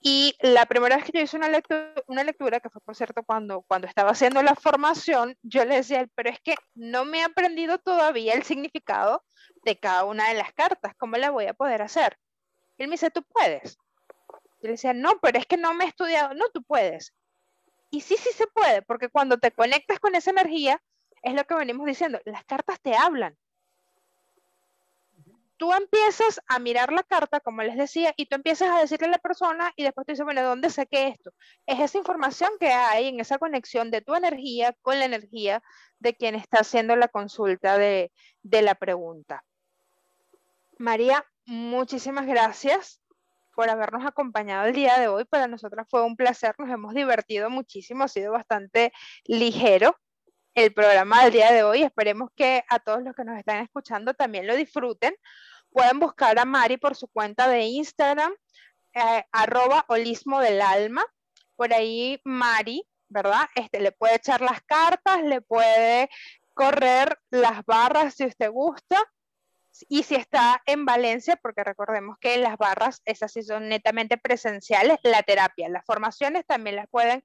[0.00, 3.22] Y la primera vez que yo hice una lectura, una lectura que fue por cierto
[3.22, 7.22] cuando, cuando estaba haciendo la formación, yo le decía, pero es que no me he
[7.22, 9.24] aprendido todavía el significado
[9.64, 12.18] de cada una de las cartas, ¿cómo la voy a poder hacer?
[12.78, 13.76] él me dice, tú puedes.
[14.60, 17.12] Yo le decía, no, pero es que no me he estudiado, no, tú puedes.
[17.92, 20.82] Y sí, sí se puede, porque cuando te conectas con esa energía,
[21.22, 23.36] es lo que venimos diciendo, las cartas te hablan.
[25.58, 29.10] Tú empiezas a mirar la carta, como les decía, y tú empiezas a decirle a
[29.10, 31.32] la persona y después te dices, bueno, ¿dónde saqué esto?
[31.66, 35.62] Es esa información que hay en esa conexión de tu energía con la energía
[35.98, 38.10] de quien está haciendo la consulta de,
[38.42, 39.44] de la pregunta.
[40.78, 43.01] María, muchísimas gracias
[43.54, 45.24] por habernos acompañado el día de hoy.
[45.24, 48.92] Para nosotras fue un placer, nos hemos divertido muchísimo, ha sido bastante
[49.24, 49.96] ligero
[50.54, 51.82] el programa del día de hoy.
[51.82, 55.14] Esperemos que a todos los que nos están escuchando también lo disfruten.
[55.70, 58.32] Pueden buscar a Mari por su cuenta de Instagram,
[58.94, 61.04] eh, arroba del alma.
[61.56, 63.48] Por ahí Mari, ¿verdad?
[63.54, 66.10] Este, le puede echar las cartas, le puede
[66.54, 68.98] correr las barras si usted gusta
[69.88, 74.98] y si está en Valencia, porque recordemos que las barras, esas sí son netamente presenciales,
[75.02, 77.24] la terapia, las formaciones también las pueden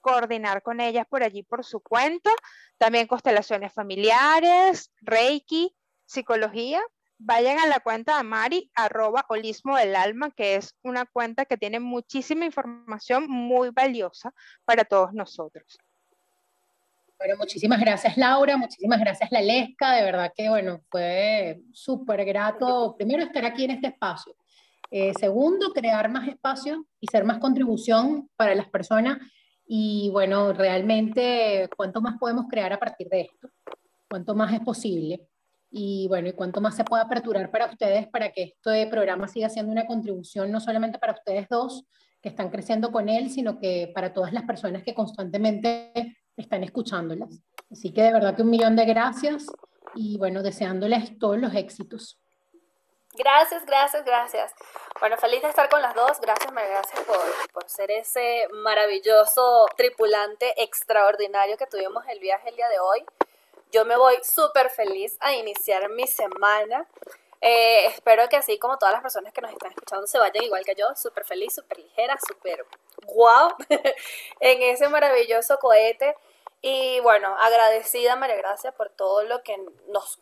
[0.00, 2.30] coordinar con ellas por allí por su cuenta,
[2.78, 5.74] también constelaciones familiares, Reiki,
[6.04, 6.82] psicología,
[7.18, 11.56] vayan a la cuenta de Mari, arroba holismo del alma, que es una cuenta que
[11.56, 14.34] tiene muchísima información muy valiosa
[14.64, 15.78] para todos nosotros.
[17.18, 23.22] Bueno, muchísimas gracias Laura, muchísimas gracias Lalesca, de verdad que bueno, fue súper grato primero
[23.22, 24.34] estar aquí en este espacio,
[24.90, 29.18] eh, segundo, crear más espacio y ser más contribución para las personas
[29.66, 33.48] y bueno, realmente cuánto más podemos crear a partir de esto,
[34.10, 35.26] cuánto más es posible
[35.70, 39.48] y bueno, y cuánto más se puede aperturar para ustedes para que este programa siga
[39.48, 41.84] siendo una contribución no solamente para ustedes dos
[42.20, 47.40] que están creciendo con él, sino que para todas las personas que constantemente están escuchándolas.
[47.70, 49.46] Así que de verdad que un millón de gracias
[49.94, 52.18] y bueno, deseándoles todos los éxitos.
[53.16, 54.52] Gracias, gracias, gracias.
[54.98, 56.20] Bueno, feliz de estar con las dos.
[56.20, 62.56] Gracias, María, gracias por, por ser ese maravilloso tripulante extraordinario que tuvimos el viaje el
[62.56, 63.04] día de hoy.
[63.70, 66.86] Yo me voy súper feliz a iniciar mi semana.
[67.46, 70.64] Eh, espero que así como todas las personas que nos están escuchando se vayan igual
[70.64, 72.64] que yo, súper feliz, súper ligera, súper
[73.04, 73.54] guau
[74.40, 76.16] en ese maravilloso cohete.
[76.62, 80.18] Y bueno, agradecida María Gracia por todo lo que nos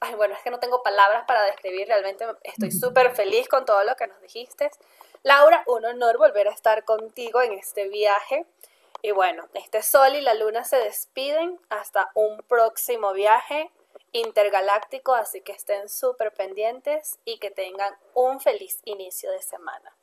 [0.00, 3.84] ay, bueno, es que no tengo palabras para describir, realmente estoy súper feliz con todo
[3.84, 4.72] lo que nos dijiste.
[5.22, 8.44] Laura, un honor volver a estar contigo en este viaje.
[9.02, 13.70] Y bueno, este sol y la luna se despiden hasta un próximo viaje
[14.14, 19.94] intergaláctico, así que estén súper pendientes y que tengan un feliz inicio de semana.